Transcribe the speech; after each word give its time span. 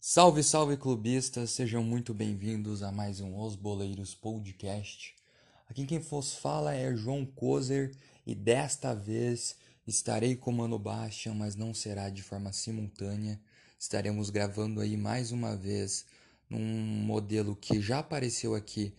Salve, 0.00 0.44
salve 0.44 0.76
clubistas, 0.76 1.50
sejam 1.50 1.82
muito 1.82 2.14
bem-vindos 2.14 2.84
a 2.84 2.92
mais 2.92 3.20
um 3.20 3.36
Os 3.36 3.56
Boleiros 3.56 4.14
Podcast. 4.14 5.16
Aqui 5.68 5.86
quem 5.86 5.98
vos 5.98 6.34
fala 6.34 6.72
é 6.72 6.94
João 6.94 7.26
Kozer 7.26 7.96
e 8.24 8.34
desta 8.34 8.94
vez 8.94 9.56
estarei 9.84 10.36
com 10.36 10.52
Mano 10.52 10.78
Bastian, 10.78 11.34
mas 11.34 11.56
não 11.56 11.74
será 11.74 12.10
de 12.10 12.22
forma 12.22 12.52
simultânea. 12.52 13.40
Estaremos 13.76 14.30
gravando 14.30 14.80
aí 14.80 14.96
mais 14.96 15.32
uma 15.32 15.56
vez 15.56 16.06
num 16.48 16.60
modelo 16.60 17.56
que 17.56 17.80
já 17.80 17.98
apareceu 17.98 18.54
aqui 18.54 18.94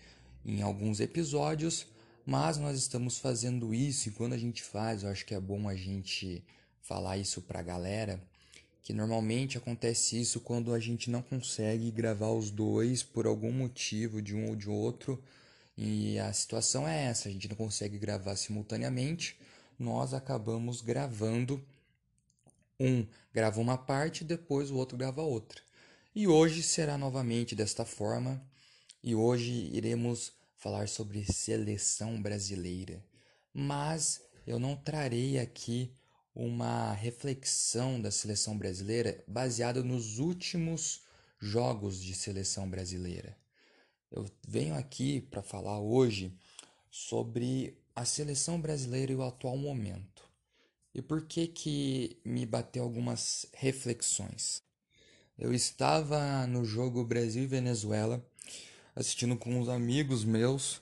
em 0.45 0.61
alguns 0.61 0.99
episódios, 0.99 1.87
mas 2.25 2.57
nós 2.57 2.77
estamos 2.77 3.17
fazendo 3.17 3.73
isso 3.73 4.09
e 4.09 4.11
quando 4.11 4.33
a 4.33 4.37
gente 4.37 4.63
faz, 4.63 5.03
eu 5.03 5.09
acho 5.09 5.25
que 5.25 5.33
é 5.33 5.39
bom 5.39 5.67
a 5.67 5.75
gente 5.75 6.43
falar 6.81 7.17
isso 7.17 7.41
pra 7.41 7.61
galera 7.61 8.21
que 8.83 8.91
normalmente 8.91 9.57
acontece 9.57 10.19
isso 10.19 10.41
quando 10.41 10.73
a 10.73 10.79
gente 10.79 11.09
não 11.09 11.21
consegue 11.21 11.89
gravar 11.89 12.31
os 12.31 12.51
dois 12.51 13.01
por 13.01 13.25
algum 13.25 13.51
motivo, 13.51 14.21
de 14.21 14.35
um 14.35 14.49
ou 14.49 14.55
de 14.57 14.69
outro. 14.69 15.23
E 15.77 16.19
a 16.19 16.31
situação 16.33 16.87
é 16.87 17.05
essa: 17.05 17.29
a 17.29 17.31
gente 17.31 17.47
não 17.47 17.55
consegue 17.55 17.97
gravar 17.97 18.35
simultaneamente, 18.35 19.39
nós 19.79 20.13
acabamos 20.13 20.81
gravando 20.81 21.63
um 22.77 23.07
grava 23.33 23.61
uma 23.61 23.77
parte, 23.77 24.23
depois 24.23 24.69
o 24.69 24.75
outro 24.75 24.97
grava 24.97 25.21
outra. 25.21 25.61
E 26.13 26.27
hoje 26.27 26.61
será 26.61 26.97
novamente 26.97 27.55
desta 27.55 27.85
forma, 27.85 28.41
e 29.01 29.15
hoje 29.15 29.69
iremos 29.73 30.33
falar 30.63 30.87
sobre 30.87 31.25
seleção 31.25 32.21
brasileira. 32.21 33.03
Mas 33.53 34.21
eu 34.47 34.57
não 34.57 34.77
trarei 34.77 35.37
aqui 35.37 35.93
uma 36.33 36.93
reflexão 36.93 38.01
da 38.01 38.09
seleção 38.09 38.57
brasileira 38.57 39.21
baseada 39.27 39.83
nos 39.83 40.19
últimos 40.19 41.01
jogos 41.37 42.01
de 42.01 42.15
seleção 42.15 42.69
brasileira. 42.69 43.37
Eu 44.09 44.25
venho 44.47 44.73
aqui 44.73 45.19
para 45.19 45.43
falar 45.43 45.81
hoje 45.81 46.33
sobre 46.89 47.77
a 47.93 48.05
seleção 48.05 48.61
brasileira 48.61 49.11
e 49.11 49.15
o 49.15 49.23
atual 49.23 49.57
momento. 49.57 50.23
E 50.95 51.01
por 51.01 51.25
que 51.25 51.45
que 51.45 52.21
me 52.23 52.45
bateu 52.45 52.83
algumas 52.83 53.47
reflexões? 53.53 54.61
Eu 55.37 55.53
estava 55.53 56.47
no 56.47 56.63
jogo 56.63 57.03
Brasil 57.03 57.43
e 57.43 57.47
Venezuela, 57.47 58.25
assistindo 58.95 59.37
com 59.37 59.59
uns 59.59 59.69
amigos 59.69 60.23
meus, 60.23 60.81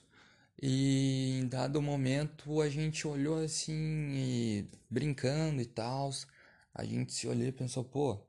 e 0.62 1.40
em 1.42 1.48
dado 1.48 1.82
momento 1.82 2.62
a 2.62 2.70
gente 2.70 3.08
olhou 3.08 3.44
assim, 3.44 3.74
e, 4.14 4.70
brincando 4.90 5.62
e 5.62 5.66
tal. 5.66 6.12
A 6.74 6.86
gente 6.86 7.14
se 7.14 7.28
olhou 7.28 7.48
e 7.48 7.52
pensou, 7.52 7.84
pô, 7.84 8.20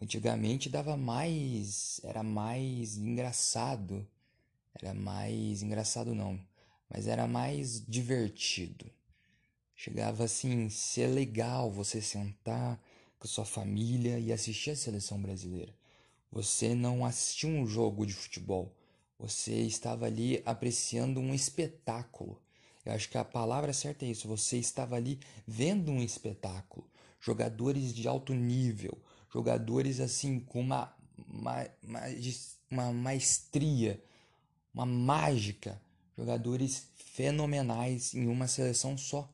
antigamente 0.00 0.70
dava 0.70 0.96
mais. 0.96 2.00
Era 2.02 2.22
mais 2.22 2.96
engraçado. 2.96 4.06
Era 4.80 4.94
mais. 4.94 5.62
Engraçado 5.62 6.14
não, 6.14 6.40
mas 6.88 7.06
era 7.06 7.26
mais 7.26 7.84
divertido. 7.86 8.90
Chegava 9.76 10.24
assim, 10.24 10.68
ser 10.70 11.08
legal 11.08 11.70
você 11.70 12.00
sentar 12.00 12.82
com 13.18 13.28
sua 13.28 13.44
família 13.44 14.18
e 14.18 14.32
assistir 14.32 14.70
a 14.70 14.76
seleção 14.76 15.20
brasileira. 15.20 15.74
Você 16.32 16.74
não 16.74 17.04
assistiu 17.04 17.50
um 17.50 17.66
jogo 17.66 18.06
de 18.06 18.14
futebol 18.14 18.74
você 19.20 19.52
estava 19.60 20.06
ali 20.06 20.42
apreciando 20.46 21.20
um 21.20 21.34
espetáculo. 21.34 22.40
Eu 22.86 22.92
acho 22.92 23.10
que 23.10 23.18
a 23.18 23.24
palavra 23.24 23.72
certa 23.74 24.06
é 24.06 24.08
isso. 24.08 24.26
Você 24.26 24.56
estava 24.56 24.96
ali 24.96 25.20
vendo 25.46 25.92
um 25.92 26.02
espetáculo. 26.02 26.86
Jogadores 27.20 27.92
de 27.92 28.08
alto 28.08 28.32
nível, 28.32 28.98
jogadores 29.30 30.00
assim 30.00 30.40
com 30.40 30.62
uma, 30.62 30.90
uma, 31.28 31.66
uma 32.70 32.92
maestria, 32.94 34.02
uma 34.72 34.86
mágica, 34.86 35.78
jogadores 36.16 36.88
fenomenais 36.94 38.14
em 38.14 38.26
uma 38.26 38.48
seleção 38.48 38.96
só. 38.96 39.30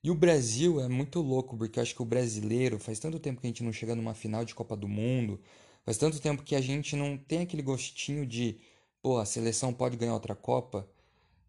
E 0.00 0.12
o 0.12 0.14
Brasil 0.14 0.80
é 0.80 0.86
muito 0.86 1.20
louco, 1.20 1.56
porque 1.56 1.80
eu 1.80 1.82
acho 1.82 1.92
que 1.92 2.02
o 2.02 2.04
brasileiro, 2.04 2.78
faz 2.78 3.00
tanto 3.00 3.18
tempo 3.18 3.40
que 3.40 3.48
a 3.48 3.50
gente 3.50 3.64
não 3.64 3.72
chega 3.72 3.96
numa 3.96 4.14
final 4.14 4.44
de 4.44 4.54
Copa 4.54 4.76
do 4.76 4.86
Mundo, 4.86 5.40
faz 5.84 5.98
tanto 5.98 6.20
tempo 6.20 6.44
que 6.44 6.54
a 6.54 6.60
gente 6.60 6.94
não 6.94 7.18
tem 7.18 7.40
aquele 7.40 7.62
gostinho 7.62 8.24
de 8.24 8.60
pô, 9.02 9.18
a 9.18 9.24
seleção 9.24 9.72
pode 9.72 9.96
ganhar 9.96 10.14
outra 10.14 10.34
Copa, 10.34 10.88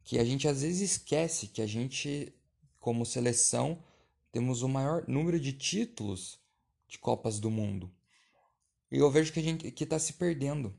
que 0.03 0.17
a 0.17 0.23
gente 0.23 0.47
às 0.47 0.61
vezes 0.61 0.91
esquece 0.91 1.47
que 1.47 1.61
a 1.61 1.67
gente, 1.67 2.33
como 2.79 3.05
seleção, 3.05 3.83
temos 4.31 4.61
o 4.61 4.69
maior 4.69 5.03
número 5.07 5.39
de 5.39 5.53
títulos 5.53 6.39
de 6.87 6.97
Copas 6.97 7.39
do 7.39 7.49
Mundo. 7.49 7.91
E 8.91 8.97
eu 8.97 9.09
vejo 9.11 9.31
que 9.31 9.39
a 9.39 9.43
gente 9.43 9.71
que 9.71 9.83
está 9.83 9.99
se 9.99 10.13
perdendo. 10.13 10.73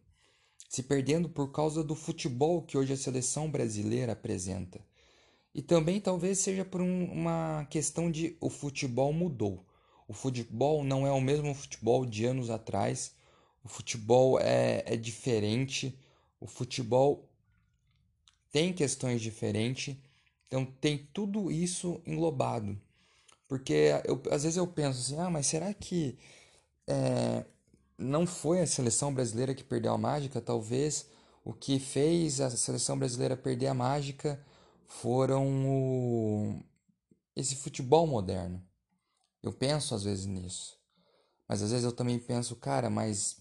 Se 0.69 0.83
perdendo 0.83 1.29
por 1.29 1.53
causa 1.53 1.83
do 1.83 1.95
futebol 1.95 2.63
que 2.63 2.77
hoje 2.77 2.93
a 2.93 2.97
seleção 2.97 3.51
brasileira 3.51 4.13
apresenta. 4.13 4.81
E 5.55 5.63
também 5.63 6.01
talvez 6.01 6.39
seja 6.39 6.65
por 6.65 6.81
um, 6.81 7.05
uma 7.05 7.67
questão 7.71 8.11
de 8.11 8.37
o 8.41 8.49
futebol 8.49 9.13
mudou. 9.13 9.65
O 10.07 10.13
futebol 10.13 10.85
não 10.85 11.07
é 11.07 11.13
o 11.13 11.21
mesmo 11.21 11.55
futebol 11.55 12.05
de 12.05 12.25
anos 12.25 12.51
atrás. 12.51 13.15
O 13.65 13.69
futebol 13.69 14.39
é, 14.41 14.83
é 14.87 14.97
diferente 14.97 15.97
o 16.41 16.47
futebol 16.47 17.29
tem 18.51 18.73
questões 18.73 19.21
diferentes, 19.21 19.97
então 20.47 20.65
tem 20.65 21.09
tudo 21.13 21.51
isso 21.53 22.01
englobado. 22.07 22.81
Porque 23.47 23.93
eu, 24.05 24.21
às 24.31 24.43
vezes 24.45 24.57
eu 24.57 24.67
penso 24.67 25.01
assim, 25.01 25.19
ah, 25.21 25.31
mas 25.31 25.47
será 25.47 25.73
que 25.75 26.19
é, 26.87 27.45
não 27.99 28.27
foi 28.27 28.61
a 28.61 28.67
seleção 28.67 29.13
brasileira 29.13 29.55
que 29.55 29.65
perdeu 29.65 29.93
a 29.93 29.99
mágica? 29.99 30.41
Talvez 30.41 31.07
o 31.45 31.53
que 31.53 31.79
fez 31.79 32.41
a 32.41 32.51
seleção 32.51 32.99
brasileira 32.99 33.37
perder 33.37 33.69
a 33.69 33.75
mágica 33.75 34.45
foram 34.87 35.67
o, 35.69 36.63
esse 37.37 37.57
futebol 37.57 38.07
moderno. 38.07 38.63
Eu 39.43 39.53
penso 39.53 39.95
às 39.95 40.05
vezes 40.05 40.27
nisso. 40.27 40.79
Mas 41.49 41.63
às 41.63 41.71
vezes 41.71 41.85
eu 41.85 41.93
também 41.93 42.19
penso, 42.19 42.55
cara, 42.57 42.89
mas 42.89 43.40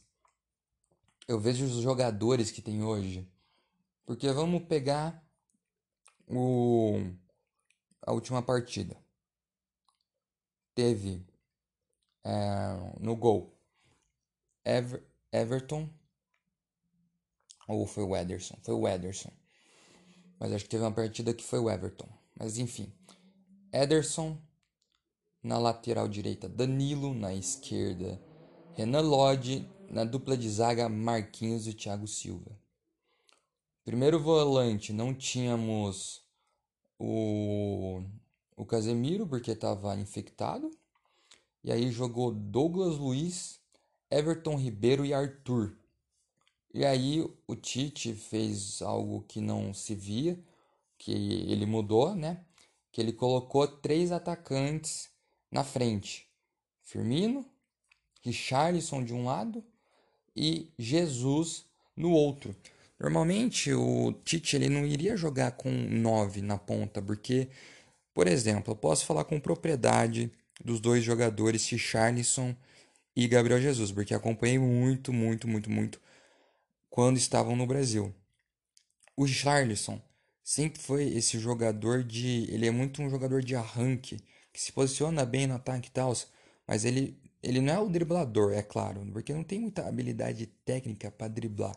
eu 1.30 1.40
vejo 1.40 1.64
os 1.64 1.84
jogadores 1.84 2.50
que 2.50 2.60
tem 2.60 2.84
hoje. 2.84 3.32
Porque 4.04 4.32
vamos 4.32 4.64
pegar 4.64 5.24
o 6.28 6.96
a 8.02 8.12
última 8.12 8.42
partida. 8.42 8.98
Teve 10.74 11.24
é, 12.26 13.00
no 13.00 13.16
gol 13.16 13.56
Ever, 14.66 15.06
Everton 15.32 15.88
ou 17.68 17.86
foi 17.86 18.04
o 18.04 18.16
Ederson? 18.16 18.58
Foi 18.64 18.74
o 18.74 18.88
Ederson. 18.88 19.32
Mas 20.40 20.52
acho 20.52 20.64
que 20.64 20.72
teve 20.72 20.84
uma 20.84 20.92
partida 20.92 21.32
que 21.32 21.44
foi 21.44 21.60
o 21.60 21.70
Everton. 21.70 22.10
Mas 22.36 22.58
enfim. 22.58 22.92
Ederson 23.72 24.36
na 25.44 25.60
lateral 25.60 26.08
direita, 26.08 26.50
Danilo 26.50 27.14
na 27.14 27.36
esquerda, 27.36 28.20
Renan 28.74 29.02
Lodge 29.02 29.70
na 29.90 30.04
dupla 30.04 30.38
de 30.38 30.48
zaga 30.50 30.88
Marquinhos 30.88 31.68
e 31.68 31.74
Thiago 31.74 32.08
Silva. 32.08 32.52
Primeiro 33.84 34.20
volante 34.20 34.94
não 34.94 35.16
tínhamos 35.16 36.22
o, 37.00 38.04
o 38.56 38.66
Casemiro 38.66 39.26
porque 39.26 39.52
estava 39.52 39.96
infectado. 39.96 40.70
E 41.64 41.72
aí 41.72 41.92
jogou 41.92 42.32
Douglas 42.32 42.98
Luiz, 42.98 43.60
Everton 44.12 44.56
Ribeiro 44.56 45.04
e 45.04 45.14
Arthur. 45.14 45.76
E 46.72 46.86
aí 46.86 47.28
o 47.48 47.56
Tite 47.56 48.14
fez 48.14 48.82
algo 48.84 49.24
que 49.28 49.42
não 49.42 49.74
se 49.74 49.96
via, 49.96 50.40
que 51.00 51.12
ele 51.12 51.66
mudou, 51.66 52.14
né? 52.14 52.46
Que 52.92 53.02
ele 53.02 53.12
colocou 53.12 53.68
três 53.68 54.12
atacantes 54.12 55.10
na 55.52 55.64
frente. 55.64 56.30
Firmino, 56.84 57.44
Richarlison 58.22 59.04
de 59.04 59.14
um 59.14 59.26
lado 59.26 59.64
e 60.36 60.70
Jesus 60.78 61.66
no 61.96 62.12
outro. 62.12 62.56
Normalmente 63.00 63.74
o 63.74 64.14
Tite 64.26 64.56
ele 64.56 64.70
não 64.70 64.86
iria 64.86 65.16
jogar 65.16 65.52
com 65.52 65.72
9 65.72 66.42
na 66.42 66.58
ponta, 66.58 67.02
porque, 67.02 67.48
por 68.14 68.28
exemplo, 68.28 68.74
eu 68.74 68.76
posso 68.76 69.06
falar 69.06 69.24
com 69.24 69.40
propriedade 69.40 70.32
dos 70.64 70.80
dois 70.80 71.04
jogadores, 71.04 71.70
Richarlison 71.70 72.56
e 73.16 73.28
Gabriel 73.28 73.62
Jesus, 73.62 73.92
porque 73.92 74.14
acompanhei 74.14 74.60
muito, 74.60 75.14
muito, 75.14 75.48
muito, 75.48 75.70
muito 75.70 76.02
quando 76.90 77.18
estavam 77.18 77.56
no 77.56 77.66
Brasil. 77.66 78.14
O 79.16 79.24
Richarlison 79.24 80.02
sempre 80.44 80.82
foi 80.82 81.04
esse 81.16 81.40
jogador 81.40 82.04
de. 82.04 82.48
Ele 82.50 82.68
é 82.68 82.72
muito 82.72 83.02
um 83.02 83.10
jogador 83.10 83.42
de 83.44 83.56
arranque, 83.56 84.18
que 84.52 84.62
se 84.62 84.72
posiciona 84.72 85.26
bem 85.26 85.48
no 85.48 85.56
ataque 85.56 85.90
e 85.90 85.92
tal, 85.92 86.14
mas 86.68 86.86
ele 86.86 87.18
ele 87.42 87.62
não 87.62 87.74
é 87.74 87.80
o 87.80 87.90
driblador, 87.90 88.54
é 88.54 88.62
claro, 88.62 89.06
porque 89.14 89.34
não 89.34 89.44
tem 89.44 89.60
muita 89.60 89.88
habilidade 89.88 90.48
técnica 90.66 91.10
para 91.10 91.28
driblar. 91.28 91.76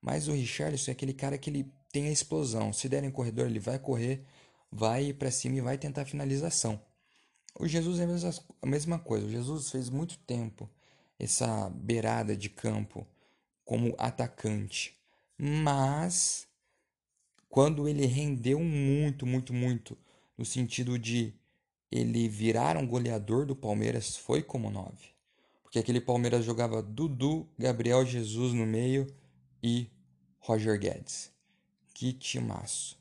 Mas 0.00 0.28
o 0.28 0.32
Richarlison 0.32 0.90
é 0.90 0.92
aquele 0.92 1.14
cara 1.14 1.38
que 1.38 1.50
ele 1.50 1.72
tem 1.90 2.08
a 2.08 2.12
explosão. 2.12 2.72
Se 2.72 2.88
der 2.88 3.02
em 3.04 3.10
corredor, 3.10 3.46
ele 3.46 3.58
vai 3.58 3.78
correr, 3.78 4.24
vai 4.70 5.12
para 5.12 5.30
cima 5.30 5.56
e 5.56 5.60
vai 5.60 5.78
tentar 5.78 6.02
a 6.02 6.06
finalização. 6.06 6.80
O 7.58 7.66
Jesus 7.66 7.98
é 7.98 8.04
a 8.62 8.66
mesma 8.66 8.98
coisa. 8.98 9.26
O 9.26 9.30
Jesus 9.30 9.70
fez 9.70 9.90
muito 9.90 10.18
tempo 10.18 10.70
essa 11.18 11.68
beirada 11.70 12.36
de 12.36 12.48
campo 12.48 13.06
como 13.64 13.94
atacante, 13.98 14.96
mas 15.36 16.46
quando 17.48 17.88
ele 17.88 18.06
rendeu 18.06 18.60
muito, 18.60 19.26
muito, 19.26 19.52
muito, 19.52 19.98
no 20.36 20.44
sentido 20.44 20.98
de 20.98 21.34
ele 21.90 22.28
virar 22.28 22.76
um 22.76 22.86
goleador 22.86 23.46
do 23.46 23.56
Palmeiras, 23.56 24.16
foi 24.16 24.42
como 24.42 24.70
nove. 24.70 25.08
Porque 25.62 25.78
aquele 25.78 26.00
Palmeiras 26.00 26.44
jogava 26.44 26.82
Dudu, 26.82 27.48
Gabriel 27.58 28.04
Jesus 28.04 28.52
no 28.52 28.66
meio 28.66 29.06
e 29.62 29.90
Roger 30.38 30.78
Guedes. 30.78 31.30
Que 31.92 32.12
timaço. 32.12 32.98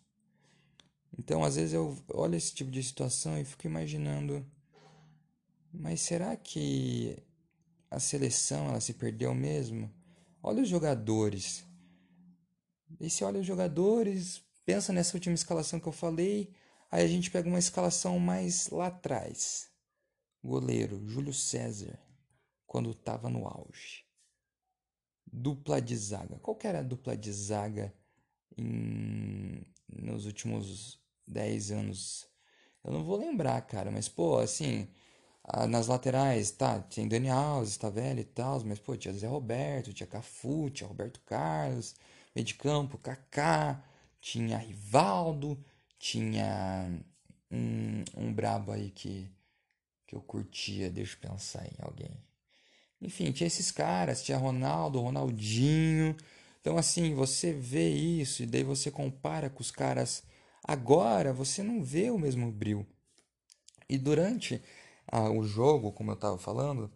Então, 1.18 1.44
às 1.44 1.56
vezes 1.56 1.74
eu 1.74 1.98
olho 2.14 2.36
esse 2.36 2.54
tipo 2.54 2.70
de 2.70 2.84
situação 2.84 3.40
e 3.40 3.46
fico 3.46 3.66
imaginando, 3.66 4.46
mas 5.74 6.02
será 6.02 6.36
que 6.36 7.18
a 7.90 8.00
seleção 8.00 8.70
ela 8.70 8.82
se 8.82 8.94
perdeu 8.94 9.34
mesmo? 9.34 9.92
Olha 10.44 10.62
os 10.62 10.70
jogadores. 10.70 11.66
E 13.00 13.10
se 13.10 13.24
olha 13.24 13.40
os 13.40 13.46
jogadores, 13.46 14.44
pensa 14.66 14.94
nessa 14.94 15.16
última 15.16 15.36
escalação 15.36 15.80
que 15.80 15.88
eu 15.88 15.94
falei, 15.94 16.52
aí 16.92 17.04
a 17.04 17.08
gente 17.08 17.32
pega 17.32 17.48
uma 17.48 17.60
escalação 17.60 18.20
mais 18.20 18.70
lá 18.70 18.88
atrás. 18.88 19.70
Goleiro, 20.44 21.06
Júlio 21.08 21.34
César, 21.34 22.00
quando 22.66 22.92
estava 22.92 23.30
no 23.30 23.48
auge. 23.48 24.06
Dupla 25.26 25.82
de 25.82 25.96
zaga. 25.96 26.40
Qual 26.40 26.58
era 26.64 26.80
a 26.80 26.84
dupla 26.84 27.16
de 27.18 27.32
zaga 27.32 27.94
em, 28.58 29.66
nos 29.88 30.26
últimos 30.26 31.02
10 31.28 31.72
anos? 31.72 32.28
Eu 32.84 32.94
não 32.94 33.04
vou 33.04 33.18
lembrar, 33.18 33.62
cara, 33.62 33.92
mas 33.92 34.08
pô, 34.08 34.38
assim, 34.38 34.88
nas 35.70 35.88
laterais, 35.88 36.52
tá, 36.52 36.80
tem 36.80 37.08
Dani 37.08 37.30
Alves, 37.30 37.78
tá 37.78 37.90
velho 37.90 38.20
e 38.20 38.26
tal, 38.26 38.64
mas 38.66 38.80
pô, 38.80 38.96
tinha 38.98 39.14
Zé 39.14 39.28
Roberto, 39.28 39.94
tinha 39.94 40.08
Cafu, 40.08 40.70
tinha 40.70 40.88
Roberto 40.88 41.22
Carlos, 41.22 41.96
meio 42.36 42.46
de 42.46 42.54
campo, 42.56 42.98
Kaká, 42.98 43.84
tinha 44.20 44.58
Rivaldo, 44.58 45.64
tinha 46.00 46.90
um, 47.52 48.04
um 48.16 48.34
brabo 48.34 48.72
aí 48.72 48.92
que, 48.92 49.30
que 50.06 50.16
eu 50.16 50.22
curtia, 50.22 50.90
deixa 50.90 51.16
eu 51.16 51.30
pensar 51.30 51.66
em 51.66 51.76
alguém. 51.80 52.12
Enfim, 53.02 53.32
tinha 53.32 53.48
esses 53.48 53.72
caras, 53.72 54.24
tinha 54.24 54.38
Ronaldo, 54.38 55.02
Ronaldinho. 55.02 56.16
Então, 56.62 56.78
assim, 56.78 57.14
você 57.14 57.54
vê 57.54 57.90
isso 57.90 58.44
e 58.44 58.46
daí 58.46 58.64
você 58.64 58.90
compara 58.90 59.50
com 59.50 59.62
os 59.62 59.72
caras 59.72 60.24
agora, 60.64 61.32
você 61.32 61.64
não 61.64 61.84
vê 61.84 62.10
o 62.10 62.18
mesmo 62.18 62.52
brilho. 62.52 62.86
E 63.90 63.98
durante 63.98 64.62
ah, 65.08 65.30
o 65.30 65.44
jogo, 65.44 65.92
como 65.92 66.12
eu 66.12 66.16
estava 66.16 66.38
falando, 66.38 66.92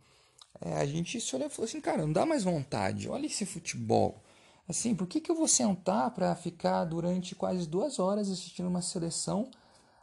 é, 0.60 0.74
a 0.74 0.86
gente 0.86 1.20
se 1.22 1.36
olhou 1.36 1.48
e 1.48 1.52
falou 1.52 1.68
assim, 1.68 1.80
cara, 1.80 2.02
não 2.02 2.12
dá 2.12 2.26
mais 2.26 2.44
vontade, 2.44 3.08
olha 3.08 3.26
esse 3.26 3.46
futebol. 3.46 4.22
Assim, 4.68 4.96
por 4.96 5.08
que, 5.08 5.20
que 5.20 5.32
eu 5.32 5.36
vou 5.36 5.48
sentar 5.48 6.12
para 6.12 6.36
ficar 6.36 6.86
durante 6.86 7.36
quase 7.36 7.68
duas 7.68 8.00
horas 8.00 8.30
assistindo 8.30 8.68
uma 8.68 8.82
seleção, 8.82 9.50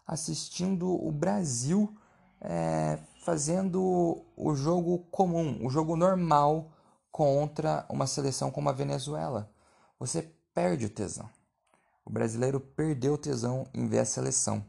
assistindo 0.07 0.89
o 0.89 1.11
Brasil 1.11 1.97
é, 2.41 2.99
fazendo 3.25 4.25
o 4.37 4.55
jogo 4.55 4.99
comum, 5.11 5.65
o 5.65 5.71
jogo 5.71 5.97
normal 5.97 6.73
contra 7.11 7.87
uma 7.89 8.07
seleção 8.07 8.51
como 8.51 8.69
a 8.69 8.73
Venezuela? 8.73 9.51
Você 9.99 10.23
perde 10.55 10.87
o 10.87 10.91
tesão. 10.91 11.29
O 12.05 12.11
brasileiro 12.11 12.61
perdeu 12.61 13.15
o 13.15 13.19
tesão 13.19 13.67
em 13.75 13.87
ver 13.87 14.01
a 14.01 14.05
seleção. 14.05 14.65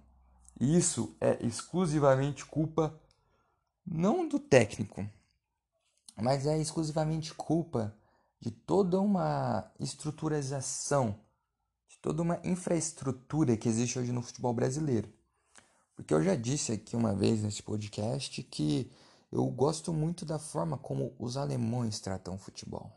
Isso 0.60 1.16
é 1.22 1.38
exclusivamente 1.46 2.46
culpa 2.46 3.00
não 3.86 4.28
do 4.28 4.38
técnico, 4.40 5.08
mas 6.22 6.46
é 6.46 6.58
exclusivamente 6.58 7.34
culpa 7.34 7.96
de 8.40 8.52
toda 8.52 9.00
uma 9.00 9.72
estruturização, 9.80 11.20
de 11.88 11.98
toda 11.98 12.22
uma 12.22 12.40
infraestrutura 12.44 13.58
que 13.58 13.68
existe 13.68 14.00
hoje 14.00 14.12
no 14.12 14.22
futebol 14.22 14.54
brasileiro. 14.54 15.12
Porque 15.96 16.14
eu 16.14 16.24
já 16.24 16.36
disse 16.36 16.72
aqui 16.72 16.96
uma 16.96 17.14
vez 17.14 17.44
nesse 17.44 17.62
podcast 17.62 18.42
que 18.44 18.92
eu 19.32 19.46
gosto 19.48 19.94
muito 19.94 20.26
da 20.26 20.40
forma 20.40 20.78
como 20.78 21.14
os 21.20 21.36
alemães 21.36 22.00
tratam 22.00 22.36
o 22.36 22.38
futebol. 22.38 22.92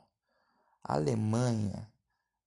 A 0.83 0.95
Alemanha, 0.95 1.91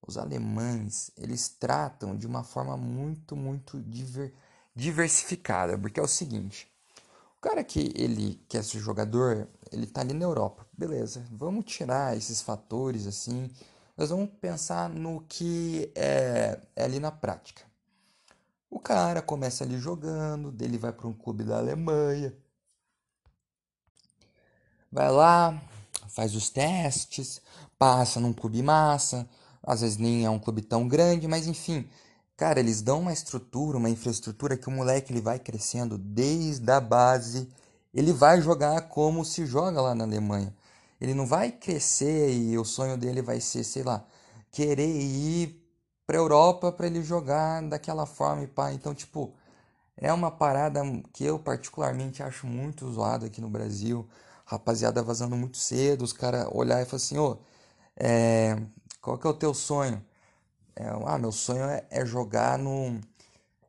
os 0.02 0.18
alemães, 0.18 1.12
eles 1.18 1.50
tratam 1.50 2.18
de 2.18 2.26
uma 2.26 2.44
forma 2.44 2.78
muito, 2.78 3.36
muito 3.36 3.82
diver, 3.82 4.34
diversificada, 4.74 5.78
porque 5.78 6.00
é 6.00 6.04
o 6.04 6.08
seguinte, 6.08 6.68
cara 7.46 7.64
que 7.64 7.94
ele 7.96 8.44
quer 8.50 8.64
ser 8.64 8.80
jogador, 8.80 9.48
ele 9.72 9.86
tá 9.86 10.02
ali 10.02 10.16
na 10.16 10.26
Europa. 10.26 10.66
Beleza, 10.76 11.24
vamos 11.32 11.66
tirar 11.66 12.18
esses 12.18 12.42
fatores 12.42 13.06
assim. 13.06 13.52
Nós 13.96 14.10
vamos 14.10 14.32
pensar 14.42 14.90
no 14.90 15.22
que 15.30 15.92
é, 15.94 16.60
é 16.76 16.84
ali 16.84 17.00
na 17.00 17.12
prática. 17.12 17.62
O 18.68 18.80
cara 18.80 19.22
começa 19.22 19.64
ali 19.64 19.78
jogando, 19.78 20.52
dele 20.52 20.80
vai 20.80 20.92
para 20.92 21.08
um 21.08 21.14
clube 21.14 21.44
da 21.44 21.60
Alemanha. 21.60 22.36
Vai 24.92 25.12
lá, 25.12 25.62
faz 26.10 26.34
os 26.34 26.50
testes, 26.50 27.40
passa 27.78 28.20
num 28.20 28.34
clube 28.34 28.64
massa, 28.64 29.30
às 29.62 29.82
vezes 29.82 29.98
nem 29.98 30.26
é 30.26 30.30
um 30.32 30.40
clube 30.40 30.64
tão 30.64 30.88
grande, 30.88 31.28
mas 31.28 31.46
enfim, 31.46 31.88
Cara, 32.38 32.60
eles 32.60 32.82
dão 32.82 33.00
uma 33.00 33.14
estrutura, 33.14 33.78
uma 33.78 33.90
infraestrutura 33.90 34.58
que 34.58 34.68
o 34.68 34.72
moleque 34.72 35.12
ele 35.14 35.22
vai 35.22 35.40
crescendo 35.40 35.98
desde 35.98 36.70
a 36.72 36.82
base. 36.82 37.50
Ele 37.94 38.12
vai 38.12 38.42
jogar 38.42 38.90
como 38.90 39.24
se 39.24 39.46
joga 39.46 39.82
lá 39.82 39.96
na 39.96 40.04
Alemanha. 40.04 40.54
Ele 41.00 41.14
não 41.14 41.26
vai 41.26 41.52
crescer 41.52 42.32
e 42.34 42.58
o 42.58 42.66
sonho 42.66 42.98
dele 42.98 43.22
vai 43.22 43.40
ser, 43.40 43.64
sei 43.64 43.84
lá, 43.84 44.06
querer 44.52 44.88
ir 44.88 45.62
para 46.06 46.18
Europa 46.18 46.72
para 46.72 46.88
ele 46.88 47.02
jogar 47.04 47.62
daquela 47.64 48.06
forma 48.06 48.44
e 48.44 48.48
pá. 48.48 48.72
Então, 48.74 48.94
tipo, 48.94 49.34
é 49.98 50.12
uma 50.14 50.32
parada 50.32 50.82
que 51.14 51.24
eu 51.26 51.40
particularmente 51.40 52.24
acho 52.24 52.48
muito 52.48 52.92
zoado 52.92 53.26
aqui 53.26 53.42
no 53.42 53.50
Brasil. 53.50 54.08
Rapaziada 54.46 55.02
vazando 55.04 55.36
muito 55.38 55.58
cedo, 55.58 56.04
os 56.04 56.14
caras 56.14 56.48
olhar 56.52 56.82
e 56.82 56.86
falar 56.86 56.98
assim, 56.98 57.18
ô, 57.18 57.38
é, 57.98 58.58
qual 59.02 59.18
que 59.18 59.28
é 59.28 59.30
o 59.30 59.34
teu 59.34 59.54
sonho? 59.54 60.04
É, 60.76 60.88
ah, 61.06 61.18
meu 61.18 61.32
sonho 61.32 61.64
é, 61.66 61.86
é 61.90 62.06
jogar 62.06 62.58
no 62.58 63.00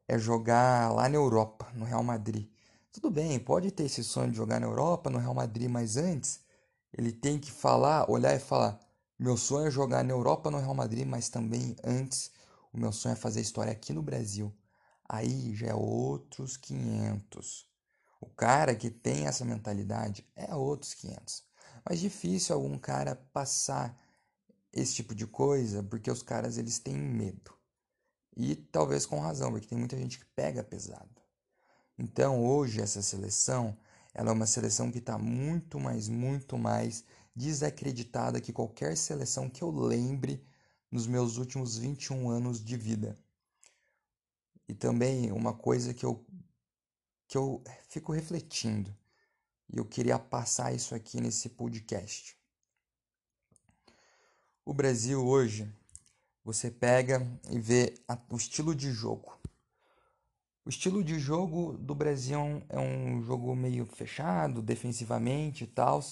é 0.09 0.19
jogar 0.19 0.93
lá 0.93 1.09
na 1.09 1.17
Europa, 1.17 1.69
no 1.75 1.85
Real 1.85 2.03
Madrid. 2.03 2.49
Tudo 2.93 3.11
bem, 3.11 3.39
pode 3.39 3.71
ter 3.71 3.85
esse 3.85 4.03
sonho 4.05 4.31
de 4.31 4.37
jogar 4.37 4.61
na 4.61 4.67
Europa, 4.67 5.11
no 5.11 5.19
Real 5.19 5.35
Madrid, 5.35 5.69
mas 5.71 5.97
antes 5.97 6.41
ele 6.93 7.13
tem 7.13 7.39
que 7.39 7.51
falar, 7.51 8.11
olhar 8.11 8.35
e 8.35 8.39
falar: 8.41 8.81
meu 9.19 9.37
sonho 9.37 9.69
é 9.69 9.71
jogar 9.71 10.05
na 10.05 10.13
Europa, 10.13 10.51
no 10.51 10.59
Real 10.59 10.75
Madrid, 10.75 11.07
mas 11.07 11.29
também 11.29 11.77
antes 11.85 12.31
o 12.73 12.79
meu 12.79 12.93
sonho 12.93 13.15
é 13.15 13.17
fazer 13.17 13.41
história 13.41 13.73
aqui 13.73 13.93
no 13.93 14.03
Brasil. 14.03 14.53
Aí 15.09 15.55
já 15.55 15.69
é 15.69 15.75
outros 15.75 16.57
500. 16.57 17.67
O 18.21 18.27
cara 18.27 18.75
que 18.75 18.91
tem 18.91 19.27
essa 19.27 19.45
mentalidade 19.45 20.27
é 20.35 20.55
outros 20.55 20.95
500. 20.95 21.45
Mas 21.89 22.01
difícil 22.01 22.55
algum 22.57 22.77
cara 22.79 23.15
passar 23.33 23.97
esse 24.77 24.95
tipo 24.95 25.15
de 25.15 25.27
coisa 25.27 25.83
porque 25.83 26.11
os 26.11 26.23
caras 26.23 26.59
eles 26.59 26.79
têm 26.79 26.97
medo. 26.97 27.53
E 28.37 28.55
talvez 28.55 29.07
com 29.07 29.19
razão, 29.19 29.51
porque 29.51 29.67
tem 29.67 29.79
muita 29.79 29.97
gente 29.97 30.19
que 30.19 30.27
pega 30.27 30.63
pesado. 30.63 31.23
Então 31.99 32.45
hoje 32.45 32.81
essa 32.81 33.01
seleção 33.01 33.77
ela 34.13 34.31
é 34.31 34.33
uma 34.33 34.47
seleção 34.47 34.91
que 34.91 34.99
está 34.99 35.19
muito 35.19 35.79
mais, 35.79 36.09
muito 36.09 36.57
mais 36.57 37.05
desacreditada 37.35 38.41
que 38.41 38.53
qualquer 38.53 38.97
seleção 38.97 39.49
que 39.51 39.63
eu 39.63 39.71
lembre 39.71 40.43
nos 40.91 41.07
meus 41.07 41.37
últimos 41.37 41.77
21 41.77 42.31
anos 42.31 42.65
de 42.65 42.77
vida. 42.77 43.19
E 44.67 44.75
também 44.75 45.31
uma 45.33 45.53
coisa 45.53 45.93
que 45.93 46.05
eu, 46.05 46.25
que 47.29 47.37
eu 47.37 47.63
fico 47.89 48.13
refletindo, 48.13 48.97
e 49.69 49.77
eu 49.77 49.85
queria 49.85 50.19
passar 50.19 50.73
isso 50.73 50.95
aqui 50.95 51.21
nesse 51.21 51.51
podcast. 51.51 52.36
O 54.69 54.75
Brasil 54.75 55.25
hoje, 55.25 55.73
você 56.45 56.73
pega 56.73 57.25
e 57.49 57.57
vê 57.57 57.95
o 58.29 58.37
estilo 58.37 58.75
de 58.75 58.91
jogo. 58.91 59.39
O 60.65 60.69
estilo 60.69 61.05
de 61.05 61.21
jogo 61.21 61.75
do 61.75 61.95
Brasil 61.95 62.61
é 62.69 62.77
um 62.77 63.23
jogo 63.23 63.55
meio 63.55 63.87
fechado, 63.87 64.61
defensivamente 64.61 65.63
e 65.63 65.67
tal. 65.69 66.03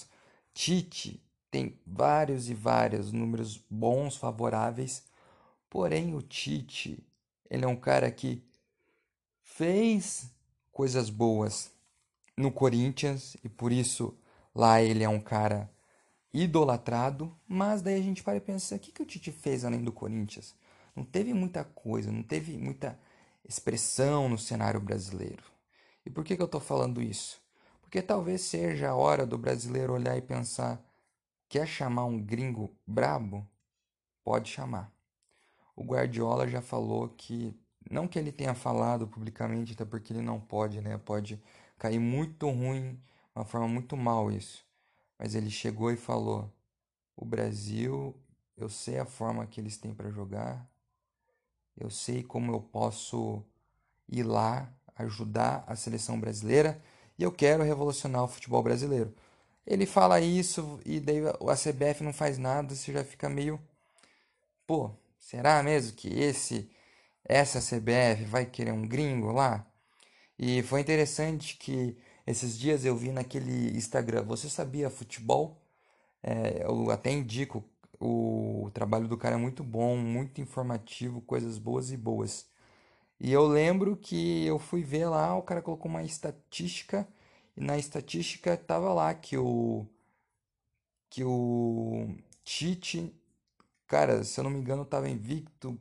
Tite 0.53 1.21
tem 1.51 1.77
vários 1.85 2.49
e 2.49 2.53
vários 2.53 3.11
números 3.11 3.61
bons, 3.69 4.15
favoráveis. 4.15 5.03
Porém, 5.69 6.15
o 6.15 6.21
Tite, 6.21 7.05
ele 7.49 7.65
é 7.65 7.67
um 7.67 7.75
cara 7.75 8.09
que 8.09 8.41
fez 9.41 10.31
coisas 10.71 11.09
boas 11.09 11.69
no 12.37 12.53
Corinthians 12.53 13.35
e 13.43 13.49
por 13.49 13.73
isso 13.73 14.17
lá 14.55 14.81
ele 14.81 15.03
é 15.03 15.09
um 15.09 15.19
cara 15.19 15.69
idolatrado, 16.43 17.35
mas 17.47 17.81
daí 17.81 17.95
a 17.95 18.03
gente 18.03 18.23
para 18.23 18.37
e 18.37 18.41
pensa, 18.41 18.75
o 18.75 18.79
que, 18.79 18.91
que 18.91 19.01
o 19.01 19.05
Tite 19.05 19.31
fez 19.31 19.65
além 19.65 19.83
do 19.83 19.91
Corinthians? 19.91 20.55
não 20.95 21.03
teve 21.03 21.33
muita 21.33 21.63
coisa, 21.63 22.11
não 22.11 22.23
teve 22.23 22.57
muita 22.57 22.97
expressão 23.47 24.29
no 24.29 24.37
cenário 24.37 24.79
brasileiro. 24.79 25.43
E 26.05 26.09
por 26.09 26.23
que, 26.23 26.35
que 26.35 26.41
eu 26.41 26.45
estou 26.45 26.61
falando 26.61 27.01
isso? 27.01 27.41
Porque 27.81 28.01
talvez 28.01 28.41
seja 28.41 28.89
a 28.89 28.95
hora 28.95 29.25
do 29.25 29.37
brasileiro 29.37 29.93
olhar 29.93 30.17
e 30.17 30.21
pensar: 30.21 30.81
quer 31.49 31.67
chamar 31.67 32.05
um 32.05 32.19
gringo 32.21 32.75
brabo? 32.87 33.47
Pode 34.23 34.49
chamar. 34.49 34.91
O 35.75 35.83
Guardiola 35.83 36.47
já 36.47 36.61
falou 36.61 37.09
que, 37.09 37.53
não 37.89 38.07
que 38.07 38.17
ele 38.17 38.31
tenha 38.31 38.55
falado 38.55 39.07
publicamente, 39.07 39.73
até 39.73 39.85
porque 39.85 40.13
ele 40.13 40.21
não 40.21 40.39
pode, 40.39 40.81
né? 40.81 40.97
Pode 40.97 41.41
cair 41.77 41.99
muito 41.99 42.49
ruim, 42.49 42.99
uma 43.35 43.45
forma 43.45 43.67
muito 43.67 43.97
mal 43.97 44.31
isso. 44.31 44.64
Mas 45.17 45.35
ele 45.35 45.49
chegou 45.49 45.91
e 45.91 45.97
falou: 45.97 46.51
o 47.15 47.25
Brasil, 47.25 48.15
eu 48.57 48.69
sei 48.69 48.99
a 48.99 49.05
forma 49.05 49.47
que 49.47 49.59
eles 49.59 49.77
têm 49.77 49.93
para 49.93 50.11
jogar, 50.11 50.69
eu 51.77 51.89
sei 51.89 52.23
como 52.23 52.51
eu 52.51 52.61
posso 52.61 53.43
ir 54.07 54.23
lá 54.23 54.71
ajudar 54.95 55.63
a 55.67 55.75
seleção 55.75 56.19
brasileira 56.19 56.81
e 57.17 57.23
eu 57.23 57.31
quero 57.31 57.63
revolucionar 57.63 58.23
o 58.23 58.27
futebol 58.27 58.63
brasileiro. 58.63 59.13
Ele 59.65 59.85
fala 59.85 60.21
isso 60.21 60.79
e 60.85 60.99
daí 60.99 61.19
a 61.27 61.55
CBF 61.55 62.03
não 62.03 62.13
faz 62.13 62.37
nada, 62.37 62.75
você 62.75 62.93
já 62.93 63.03
fica 63.03 63.27
meio. 63.29 63.59
Pô, 64.67 64.91
será 65.19 65.61
mesmo 65.63 65.95
que 65.95 66.07
esse 66.07 66.69
essa 67.23 67.59
CBF 67.59 68.25
vai 68.25 68.45
querer 68.45 68.71
um 68.71 68.87
gringo 68.87 69.31
lá? 69.31 69.65
E 70.37 70.61
foi 70.63 70.81
interessante 70.81 71.57
que 71.57 71.97
esses 72.27 72.57
dias 72.57 72.85
eu 72.85 72.95
vi 72.95 73.11
naquele 73.11 73.75
Instagram, 73.77 74.23
você 74.23 74.49
sabia 74.49 74.89
futebol? 74.89 75.61
É, 76.23 76.63
eu 76.65 76.89
até 76.91 77.11
indico 77.11 77.63
o 77.99 78.69
trabalho 78.73 79.07
do 79.07 79.17
cara 79.17 79.35
é 79.35 79.37
muito 79.37 79.63
bom, 79.63 79.97
muito 79.97 80.41
informativo, 80.41 81.21
coisas 81.21 81.57
boas 81.57 81.91
e 81.91 81.97
boas. 81.97 82.47
E 83.19 83.31
eu 83.33 83.47
lembro 83.47 83.97
que 83.97 84.45
eu 84.45 84.59
fui 84.59 84.83
ver 84.83 85.07
lá, 85.07 85.35
o 85.37 85.43
cara 85.43 85.61
colocou 85.61 85.89
uma 85.89 86.03
estatística 86.03 87.07
e 87.57 87.61
na 87.61 87.77
estatística 87.77 88.57
tava 88.57 88.93
lá 88.93 89.13
que 89.13 89.37
o 89.37 89.87
que 91.09 91.23
o 91.23 92.07
Tite, 92.43 93.13
cara, 93.87 94.23
se 94.23 94.39
eu 94.39 94.43
não 94.43 94.51
me 94.51 94.59
engano, 94.59 94.85
tava 94.85 95.09
invicto, 95.09 95.79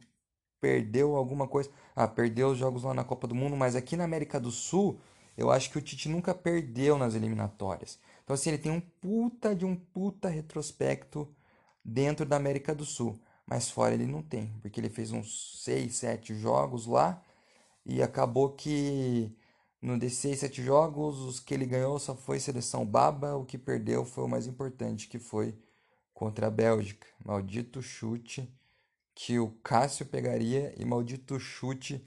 perdeu 0.60 1.16
alguma 1.16 1.48
coisa. 1.48 1.70
Ah, 1.96 2.08
perdeu 2.08 2.50
os 2.50 2.58
jogos 2.58 2.84
lá 2.84 2.94
na 2.94 3.04
Copa 3.04 3.26
do 3.26 3.34
Mundo, 3.34 3.56
mas 3.56 3.76
aqui 3.76 3.96
na 3.96 4.04
América 4.04 4.40
do 4.40 4.50
Sul, 4.50 5.00
eu 5.36 5.50
acho 5.50 5.70
que 5.70 5.78
o 5.78 5.82
Tite 5.82 6.08
nunca 6.08 6.34
perdeu 6.34 6.98
nas 6.98 7.14
eliminatórias. 7.14 7.98
Então 8.22 8.34
assim, 8.34 8.50
ele 8.50 8.58
tem 8.58 8.72
um 8.72 8.80
puta 8.80 9.54
de 9.54 9.64
um 9.64 9.76
puta 9.76 10.28
retrospecto 10.28 11.28
dentro 11.84 12.24
da 12.24 12.36
América 12.36 12.74
do 12.74 12.84
Sul. 12.84 13.18
Mas 13.46 13.70
fora 13.70 13.94
ele 13.94 14.06
não 14.06 14.22
tem, 14.22 14.54
porque 14.62 14.80
ele 14.80 14.88
fez 14.88 15.12
uns 15.12 15.62
6, 15.62 15.94
7 15.94 16.34
jogos 16.34 16.86
lá 16.86 17.22
e 17.84 18.02
acabou 18.02 18.50
que 18.50 19.36
no 19.82 19.98
desses 19.98 20.18
6, 20.20 20.38
7 20.40 20.62
jogos, 20.62 21.18
os 21.20 21.40
que 21.40 21.52
ele 21.52 21.66
ganhou 21.66 21.98
só 21.98 22.16
foi 22.16 22.40
seleção 22.40 22.86
baba, 22.86 23.36
o 23.36 23.44
que 23.44 23.58
perdeu 23.58 24.04
foi 24.04 24.24
o 24.24 24.28
mais 24.28 24.46
importante, 24.46 25.08
que 25.08 25.18
foi 25.18 25.54
contra 26.14 26.46
a 26.46 26.50
Bélgica. 26.50 27.06
Maldito 27.22 27.82
chute 27.82 28.50
que 29.14 29.38
o 29.38 29.50
Cássio 29.62 30.06
pegaria 30.06 30.74
e 30.78 30.84
maldito 30.86 31.38
chute 31.38 32.02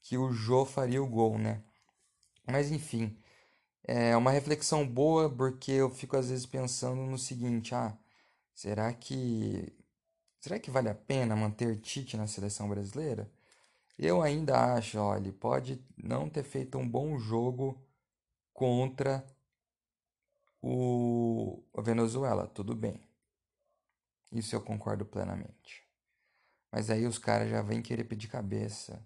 que 0.00 0.16
o 0.16 0.32
Jô 0.32 0.64
faria 0.64 1.02
o 1.02 1.08
gol, 1.08 1.38
né? 1.38 1.62
Mas 2.50 2.70
enfim, 2.72 3.16
é 3.84 4.16
uma 4.16 4.30
reflexão 4.32 4.86
boa 4.88 5.30
porque 5.30 5.72
eu 5.72 5.90
fico 5.90 6.16
às 6.16 6.30
vezes 6.30 6.46
pensando 6.46 7.02
no 7.02 7.18
seguinte, 7.18 7.74
ah, 7.74 7.96
Será 8.54 8.92
que 8.92 9.72
será 10.40 10.58
que 10.60 10.70
vale 10.70 10.88
a 10.90 10.94
pena 10.94 11.36
manter 11.36 11.80
Tite 11.80 12.16
na 12.16 12.26
seleção 12.26 12.68
brasileira? 12.68 13.30
Eu 13.98 14.22
ainda 14.22 14.74
acho, 14.76 14.98
olha, 14.98 15.32
pode 15.32 15.84
não 15.96 16.30
ter 16.30 16.44
feito 16.44 16.78
um 16.78 16.88
bom 16.88 17.18
jogo 17.18 17.80
contra 18.54 19.24
o 20.62 21.62
a 21.76 21.80
Venezuela, 21.82 22.46
tudo 22.46 22.74
bem. 22.76 23.00
Isso 24.32 24.54
eu 24.54 24.62
concordo 24.62 25.04
plenamente. 25.04 25.86
Mas 26.72 26.90
aí 26.90 27.06
os 27.06 27.18
caras 27.18 27.50
já 27.50 27.62
vêm 27.62 27.82
querer 27.82 28.04
pedir 28.04 28.28
cabeça. 28.28 29.04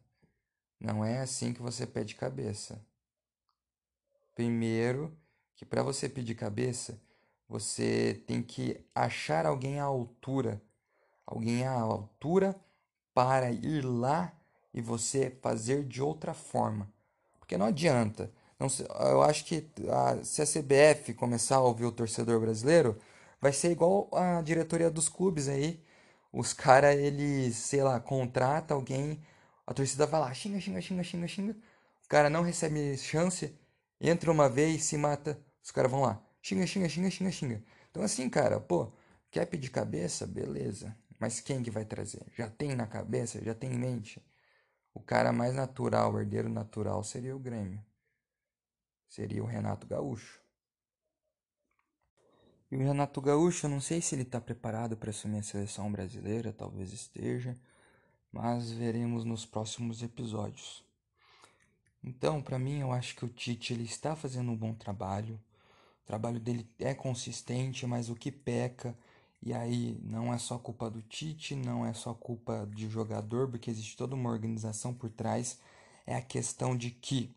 Não 0.80 1.04
é 1.04 1.20
assim 1.20 1.52
que 1.54 1.62
você 1.62 1.86
pede 1.86 2.14
cabeça. 2.16 2.84
Primeiro, 4.34 5.16
que 5.56 5.64
para 5.64 5.82
você 5.82 6.08
pedir 6.08 6.34
cabeça, 6.34 7.00
você 7.48 8.22
tem 8.26 8.42
que 8.42 8.80
achar 8.94 9.46
alguém 9.46 9.78
à 9.80 9.84
altura, 9.84 10.60
alguém 11.26 11.66
à 11.66 11.72
altura 11.72 12.56
para 13.14 13.50
ir 13.52 13.84
lá 13.84 14.32
e 14.72 14.80
você 14.80 15.30
fazer 15.42 15.84
de 15.84 16.02
outra 16.02 16.34
forma. 16.34 16.90
Porque 17.38 17.56
não 17.56 17.66
adianta. 17.66 18.32
Não, 18.58 18.68
eu 19.10 19.22
acho 19.22 19.44
que 19.44 19.68
a, 19.90 20.24
se 20.24 20.40
a 20.42 20.46
CBF 20.46 21.14
começar 21.14 21.56
a 21.56 21.60
ouvir 21.62 21.84
o 21.84 21.92
torcedor 21.92 22.40
brasileiro, 22.40 22.98
vai 23.40 23.52
ser 23.52 23.70
igual 23.72 24.08
a 24.12 24.40
diretoria 24.42 24.90
dos 24.90 25.08
clubes 25.08 25.48
aí. 25.48 25.82
Os 26.32 26.52
caras, 26.54 26.96
eles, 26.96 27.56
sei 27.56 27.82
lá, 27.82 28.00
contrata 28.00 28.74
alguém, 28.74 29.20
a 29.66 29.74
torcida 29.74 30.06
vai 30.06 30.20
lá, 30.20 30.32
xinga, 30.34 30.60
xinga, 30.60 30.80
xinga, 30.80 31.02
xinga, 31.04 31.28
xinga. 31.28 31.56
O 32.04 32.08
cara 32.08 32.30
não 32.30 32.42
recebe 32.42 32.96
chance, 32.98 33.54
entra 34.02 34.30
uma 34.30 34.48
vez, 34.48 34.84
se 34.84 34.96
mata, 34.98 35.40
os 35.62 35.70
caras 35.70 35.90
vão 35.90 36.02
lá. 36.02 36.22
Xinga, 36.42 36.66
xinga, 36.66 36.88
xinga, 36.88 37.10
xinga, 37.10 37.30
xinga. 37.30 37.64
Então 37.90 38.02
assim, 38.02 38.28
cara, 38.28 38.60
pô, 38.60 38.92
quer 39.30 39.46
pedir 39.46 39.70
cabeça? 39.70 40.26
Beleza. 40.26 40.96
Mas 41.18 41.40
quem 41.40 41.62
que 41.62 41.70
vai 41.70 41.84
trazer? 41.84 42.26
Já 42.36 42.50
tem 42.50 42.74
na 42.74 42.86
cabeça? 42.86 43.42
Já 43.44 43.54
tem 43.54 43.72
em 43.72 43.78
mente? 43.78 44.20
O 44.92 45.00
cara 45.00 45.32
mais 45.32 45.54
natural, 45.54 46.12
o 46.12 46.20
herdeiro 46.20 46.48
natural, 46.48 47.02
seria 47.04 47.34
o 47.34 47.38
Grêmio. 47.38 47.80
Seria 49.08 49.42
o 49.42 49.46
Renato 49.46 49.86
Gaúcho. 49.86 50.42
E 52.70 52.76
o 52.76 52.78
Renato 52.78 53.20
Gaúcho, 53.20 53.66
eu 53.66 53.70
não 53.70 53.80
sei 53.80 54.00
se 54.00 54.14
ele 54.14 54.22
está 54.22 54.40
preparado 54.40 54.96
para 54.96 55.10
assumir 55.10 55.38
a 55.38 55.42
seleção 55.42 55.92
brasileira, 55.92 56.52
talvez 56.52 56.92
esteja, 56.92 57.54
mas 58.32 58.72
veremos 58.72 59.24
nos 59.24 59.44
próximos 59.44 60.02
episódios. 60.02 60.82
Então, 62.04 62.42
para 62.42 62.58
mim, 62.58 62.80
eu 62.80 62.92
acho 62.92 63.14
que 63.14 63.24
o 63.24 63.28
Tite 63.28 63.72
ele 63.72 63.84
está 63.84 64.16
fazendo 64.16 64.50
um 64.50 64.56
bom 64.56 64.74
trabalho. 64.74 65.40
O 66.02 66.06
trabalho 66.06 66.40
dele 66.40 66.68
é 66.78 66.94
consistente, 66.94 67.86
mas 67.86 68.10
o 68.10 68.16
que 68.16 68.32
peca, 68.32 68.96
e 69.40 69.52
aí 69.52 69.98
não 70.02 70.34
é 70.34 70.38
só 70.38 70.58
culpa 70.58 70.90
do 70.90 71.00
Tite, 71.02 71.54
não 71.54 71.86
é 71.86 71.92
só 71.94 72.12
culpa 72.12 72.68
de 72.74 72.88
jogador, 72.88 73.48
porque 73.48 73.70
existe 73.70 73.96
toda 73.96 74.14
uma 74.14 74.30
organização 74.30 74.92
por 74.92 75.10
trás, 75.10 75.58
é 76.06 76.16
a 76.16 76.22
questão 76.22 76.76
de 76.76 76.90
que 76.90 77.34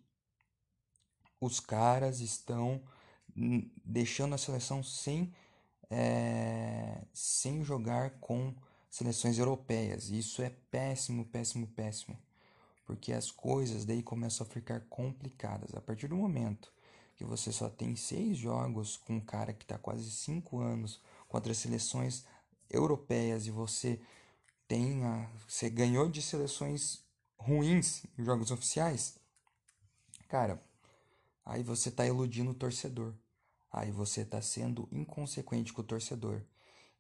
os 1.40 1.60
caras 1.60 2.20
estão 2.20 2.82
deixando 3.84 4.34
a 4.34 4.38
seleção 4.38 4.82
sem, 4.82 5.34
é, 5.90 7.04
sem 7.14 7.64
jogar 7.64 8.12
com 8.20 8.56
seleções 8.90 9.38
europeias. 9.38 10.10
Isso 10.10 10.42
é 10.42 10.50
péssimo, 10.72 11.26
péssimo, 11.26 11.68
péssimo. 11.68 12.18
Porque 12.86 13.12
as 13.12 13.32
coisas 13.32 13.84
daí 13.84 14.04
começam 14.04 14.46
a 14.46 14.50
ficar 14.50 14.82
complicadas. 14.90 15.74
A 15.74 15.82
partir 15.82 16.08
do 16.08 16.16
momento 16.16 16.72
que 17.16 17.24
você 17.24 17.52
só 17.52 17.70
tem 17.70 17.96
seis 17.96 18.38
jogos 18.38 18.98
com 18.98 19.16
um 19.16 19.20
cara 19.20 19.54
que 19.54 19.64
está 19.64 19.78
quase 19.78 20.10
cinco 20.12 20.60
anos 20.60 21.02
contra 21.28 21.54
seleções 21.54 22.26
europeias 22.70 23.48
e 23.48 23.52
você 23.52 24.00
tem 24.68 25.04
a, 25.04 25.30
você 25.48 25.70
ganhou 25.70 26.10
de 26.10 26.22
seleções 26.22 27.04
ruins 27.38 28.04
em 28.18 28.26
jogos 28.26 28.52
oficiais, 28.52 29.18
cara, 30.28 30.62
aí 31.46 31.64
você 31.64 31.90
está 31.90 32.06
iludindo 32.06 32.52
o 32.52 32.56
torcedor. 32.56 33.14
Aí 33.72 33.92
você 33.92 34.22
está 34.22 34.42
sendo 34.42 34.88
inconsequente 34.92 35.74
com 35.74 35.82
o 35.82 35.86
torcedor. 35.86 36.42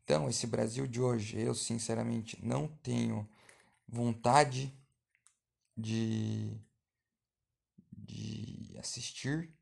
Então, 0.03 0.29
esse 0.29 0.45
Brasil 0.45 0.85
de 0.85 1.01
hoje, 1.01 1.39
eu 1.39 1.55
sinceramente 1.55 2.37
não 2.45 2.67
tenho 2.67 3.27
vontade 3.87 4.77
de, 5.77 6.59
de 7.91 8.75
assistir 8.77 9.53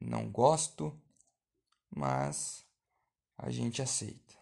não 0.00 0.30
gosto, 0.30 0.96
mas 1.90 2.64
a 3.36 3.50
gente 3.50 3.82
aceita. 3.82 4.34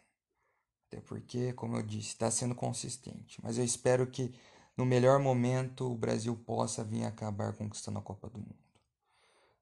Até 0.87 1.01
porque, 1.01 1.53
como 1.53 1.77
eu 1.77 1.83
disse, 1.83 2.09
está 2.09 2.31
sendo 2.31 2.55
consistente. 2.55 3.41
Mas 3.43 3.59
eu 3.59 3.65
espero 3.65 4.07
que 4.07 4.35
no 4.77 4.85
melhor 4.85 5.19
momento 5.19 5.91
o 5.91 5.97
Brasil 5.97 6.37
possa 6.37 6.85
vir 6.85 7.05
acabar 7.05 7.55
conquistando 7.55 7.99
a 7.99 8.03
Copa 8.03 8.29
do 8.29 8.39
Mundo. 8.39 8.57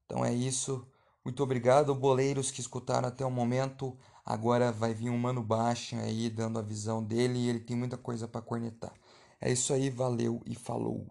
Então 0.05 0.23
é 0.23 0.33
isso. 0.33 0.87
Muito 1.23 1.41
obrigado, 1.41 1.95
boleiros 1.95 2.51
que 2.51 2.61
escutaram 2.61 3.07
até 3.07 3.25
o 3.25 3.31
momento. 3.31 3.97
Agora 4.23 4.71
vai 4.71 4.93
vir 4.93 5.09
um 5.09 5.17
mano 5.17 5.41
baixo 5.41 5.95
aí 5.95 6.29
dando 6.29 6.59
a 6.59 6.61
visão 6.61 7.03
dele 7.03 7.39
e 7.39 7.49
ele 7.49 7.59
tem 7.59 7.75
muita 7.75 7.97
coisa 7.97 8.27
para 8.27 8.41
cornetar. 8.41 8.93
É 9.41 9.51
isso 9.51 9.73
aí, 9.73 9.89
valeu 9.89 10.41
e 10.45 10.53
falou. 10.55 11.07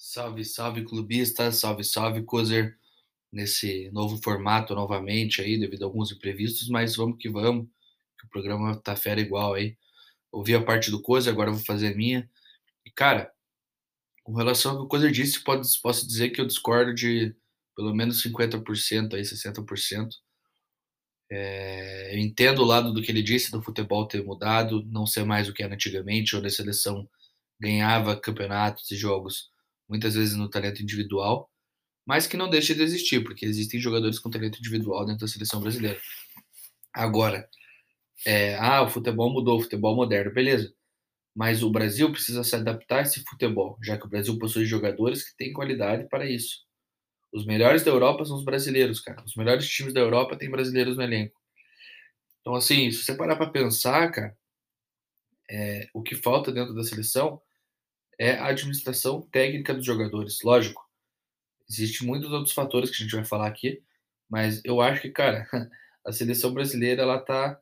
Salve, 0.00 0.44
salve 0.44 0.84
clubistas, 0.84 1.56
salve, 1.56 1.82
salve, 1.82 2.22
Cozer 2.22 2.78
nesse 3.32 3.90
novo 3.90 4.16
formato 4.22 4.72
novamente 4.72 5.42
aí, 5.42 5.58
devido 5.58 5.82
a 5.82 5.86
alguns 5.86 6.12
imprevistos, 6.12 6.68
mas 6.68 6.94
vamos 6.94 7.18
que 7.18 7.28
vamos, 7.28 7.66
que 8.18 8.26
o 8.26 8.28
programa 8.30 8.76
tá 8.80 8.94
fera 8.94 9.20
igual 9.20 9.54
aí. 9.54 9.76
ouvi 10.30 10.54
a 10.54 10.62
parte 10.62 10.90
do 10.90 11.02
Coisa, 11.02 11.30
agora 11.30 11.50
vou 11.50 11.60
fazer 11.64 11.94
a 11.94 11.96
minha. 11.96 12.30
E, 12.86 12.90
cara, 12.92 13.32
com 14.22 14.34
relação 14.34 14.72
ao 14.72 14.78
que 14.78 14.84
o 14.84 14.88
Coisa 14.88 15.10
disse, 15.10 15.42
pode, 15.42 15.68
posso 15.82 16.06
dizer 16.06 16.30
que 16.30 16.40
eu 16.40 16.46
discordo 16.46 16.94
de 16.94 17.34
pelo 17.76 17.94
menos 17.94 18.22
50%, 18.22 19.14
aí 19.14 19.22
60%. 19.22 20.10
É, 21.30 22.14
eu 22.14 22.18
entendo 22.20 22.62
o 22.62 22.64
lado 22.64 22.92
do 22.94 23.02
que 23.02 23.10
ele 23.10 23.22
disse 23.22 23.50
do 23.50 23.62
futebol 23.62 24.06
ter 24.06 24.24
mudado, 24.24 24.84
não 24.86 25.06
ser 25.06 25.24
mais 25.24 25.48
o 25.48 25.52
que 25.52 25.62
era 25.62 25.74
antigamente, 25.74 26.36
onde 26.36 26.46
a 26.46 26.50
seleção 26.50 27.08
ganhava 27.60 28.18
campeonatos 28.18 28.90
e 28.92 28.96
jogos 28.96 29.50
muitas 29.88 30.14
vezes 30.14 30.34
no 30.34 30.50
talento 30.50 30.82
individual, 30.82 31.50
mas 32.06 32.26
que 32.26 32.36
não 32.36 32.48
deixa 32.48 32.74
de 32.74 32.82
existir, 32.82 33.22
porque 33.22 33.44
existem 33.44 33.80
jogadores 33.80 34.18
com 34.18 34.30
talento 34.30 34.58
individual 34.58 35.04
dentro 35.04 35.20
da 35.20 35.28
seleção 35.28 35.60
brasileira. 35.60 36.00
Agora, 36.92 37.48
é, 38.26 38.56
ah, 38.56 38.82
o 38.82 38.88
futebol 38.88 39.32
mudou, 39.32 39.58
o 39.58 39.62
futebol 39.62 39.94
moderno, 39.94 40.32
beleza. 40.32 40.72
Mas 41.34 41.62
o 41.62 41.70
Brasil 41.70 42.10
precisa 42.10 42.42
se 42.42 42.56
adaptar 42.56 43.00
a 43.00 43.02
esse 43.02 43.22
futebol, 43.24 43.78
já 43.82 43.96
que 43.96 44.06
o 44.06 44.08
Brasil 44.08 44.38
possui 44.38 44.64
jogadores 44.64 45.22
que 45.22 45.36
têm 45.36 45.52
qualidade 45.52 46.08
para 46.08 46.28
isso. 46.28 46.66
Os 47.32 47.46
melhores 47.46 47.84
da 47.84 47.90
Europa 47.90 48.24
são 48.24 48.36
os 48.36 48.44
brasileiros, 48.44 49.00
cara. 49.00 49.22
Os 49.24 49.36
melhores 49.36 49.68
times 49.68 49.92
da 49.92 50.00
Europa 50.00 50.36
têm 50.36 50.50
brasileiros 50.50 50.96
no 50.96 51.02
elenco. 51.02 51.38
Então, 52.40 52.54
assim, 52.54 52.90
se 52.90 53.04
você 53.04 53.14
parar 53.14 53.36
para 53.36 53.50
pensar, 53.50 54.10
cara, 54.10 54.36
é, 55.50 55.88
o 55.92 56.02
que 56.02 56.14
falta 56.14 56.50
dentro 56.50 56.74
da 56.74 56.82
seleção 56.82 57.40
é 58.18 58.32
a 58.32 58.48
administração 58.48 59.22
técnica 59.30 59.74
dos 59.74 59.84
jogadores. 59.86 60.42
Lógico, 60.42 60.86
existe 61.68 62.04
muitos 62.04 62.32
outros 62.32 62.52
fatores 62.52 62.90
que 62.90 62.96
a 62.96 63.04
gente 63.04 63.14
vai 63.14 63.24
falar 63.24 63.46
aqui, 63.46 63.82
mas 64.28 64.60
eu 64.64 64.80
acho 64.80 65.02
que, 65.02 65.10
cara, 65.10 65.48
a 66.04 66.12
seleção 66.12 66.52
brasileira 66.52 67.02
ela 67.02 67.18
tá 67.18 67.60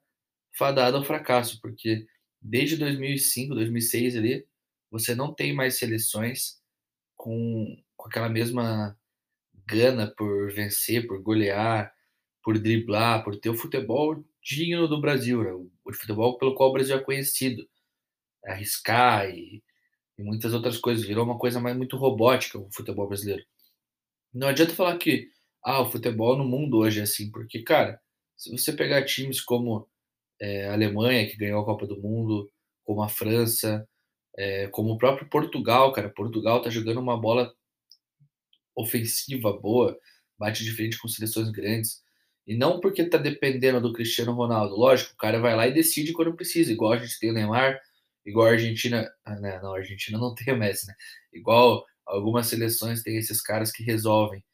fadada 0.57 0.97
ao 0.97 1.05
fracasso, 1.05 1.61
porque 1.61 2.07
desde 2.41 2.77
2005, 2.77 3.55
2006 3.55 4.17
ali, 4.17 4.47
você 4.91 5.15
não 5.15 5.35
tem 5.35 5.53
mais 5.53 5.79
seleções 5.79 6.61
com, 7.17 7.77
com 7.97 8.09
aquela 8.09 8.29
mesma 8.29 8.99
gana 9.67 10.07
por 10.17 10.53
vencer, 10.53 11.07
por 11.07 11.21
golear, 11.23 11.93
por 12.43 12.59
driblar, 12.59 13.25
por 13.25 13.37
ter 13.37 13.51
o 13.51 13.57
futebol 13.57 14.25
digno 14.43 14.87
do 14.87 15.01
Brasil, 15.01 15.43
né? 15.43 15.53
o 15.53 15.93
futebol 15.93 16.39
pelo 16.39 16.55
qual 16.55 16.71
o 16.71 16.73
Brasil 16.73 16.97
é 16.97 17.03
conhecido, 17.03 17.69
arriscar 18.45 19.29
e, 19.29 19.63
e 20.19 20.23
muitas 20.23 20.55
outras 20.55 20.79
coisas. 20.79 21.07
Virou 21.07 21.25
uma 21.25 21.39
coisa 21.39 21.61
mais 21.61 21.77
muito 21.77 21.97
robótica 21.97 22.59
o 22.59 22.71
futebol 22.73 23.09
brasileiro. 23.09 23.45
Não 24.33 24.49
adianta 24.49 24.75
falar 24.75 24.99
que 24.99 25.29
ah, 25.63 25.81
o 25.83 25.91
futebol 25.91 26.37
no 26.37 26.45
mundo 26.45 26.79
hoje 26.79 27.01
é 27.01 27.03
assim, 27.03 27.31
porque, 27.31 27.63
cara, 27.63 28.01
se 28.37 28.51
você 28.51 28.73
pegar 28.73 29.05
times 29.05 29.41
como 29.41 29.89
é, 30.41 30.69
a 30.69 30.75
Alemanha, 30.75 31.29
que 31.29 31.37
ganhou 31.37 31.61
a 31.63 31.65
Copa 31.65 31.87
do 31.87 32.01
Mundo, 32.01 32.51
como 32.85 33.03
a 33.03 33.09
França, 33.09 33.89
é, 34.37 34.69
como 34.69 34.93
o 34.93 34.99
próprio 34.99 35.29
Portugal, 35.29 35.93
cara, 35.93 36.11
Portugal 36.11 36.63
tá 36.63 36.71
jogando 36.71 37.01
uma 37.01 37.19
bola 37.19 37.53
ofensiva 38.77 39.53
boa, 39.53 39.99
bate 40.39 40.63
de 40.63 40.73
frente 40.73 40.99
com 40.99 41.09
seleções 41.09 41.51
grandes. 41.51 42.03
E 42.47 42.57
não 42.57 42.79
porque 42.79 43.05
tá 43.09 43.19
dependendo 43.19 43.81
do 43.81 43.93
Cristiano 43.93 44.33
Ronaldo. 44.33 44.77
Lógico, 44.77 45.15
o 45.15 45.17
cara 45.17 45.41
vai 45.41 45.57
lá 45.57 45.67
e 45.67 45.75
decide 45.75 46.13
quando 46.13 46.37
precisa, 46.37 46.71
igual 46.71 46.93
a 46.93 46.99
gente 46.99 47.19
tem 47.19 47.31
o 47.31 47.33
Neymar, 47.33 47.81
igual 48.27 48.49
a 48.49 48.51
Argentina. 48.51 49.11
Ah, 49.25 49.37
né, 49.37 49.61
não, 49.63 49.75
a 49.75 49.79
Argentina 49.79 50.19
não 50.19 50.35
tem 50.35 50.53
o 50.53 50.59
Messi, 50.59 50.87
né? 50.87 50.95
Igual 51.33 51.85
algumas 52.05 52.47
seleções 52.49 53.03
tem 53.03 53.17
esses 53.17 53.41
caras 53.41 53.73
que 53.73 53.83
resolvem. 53.83 54.45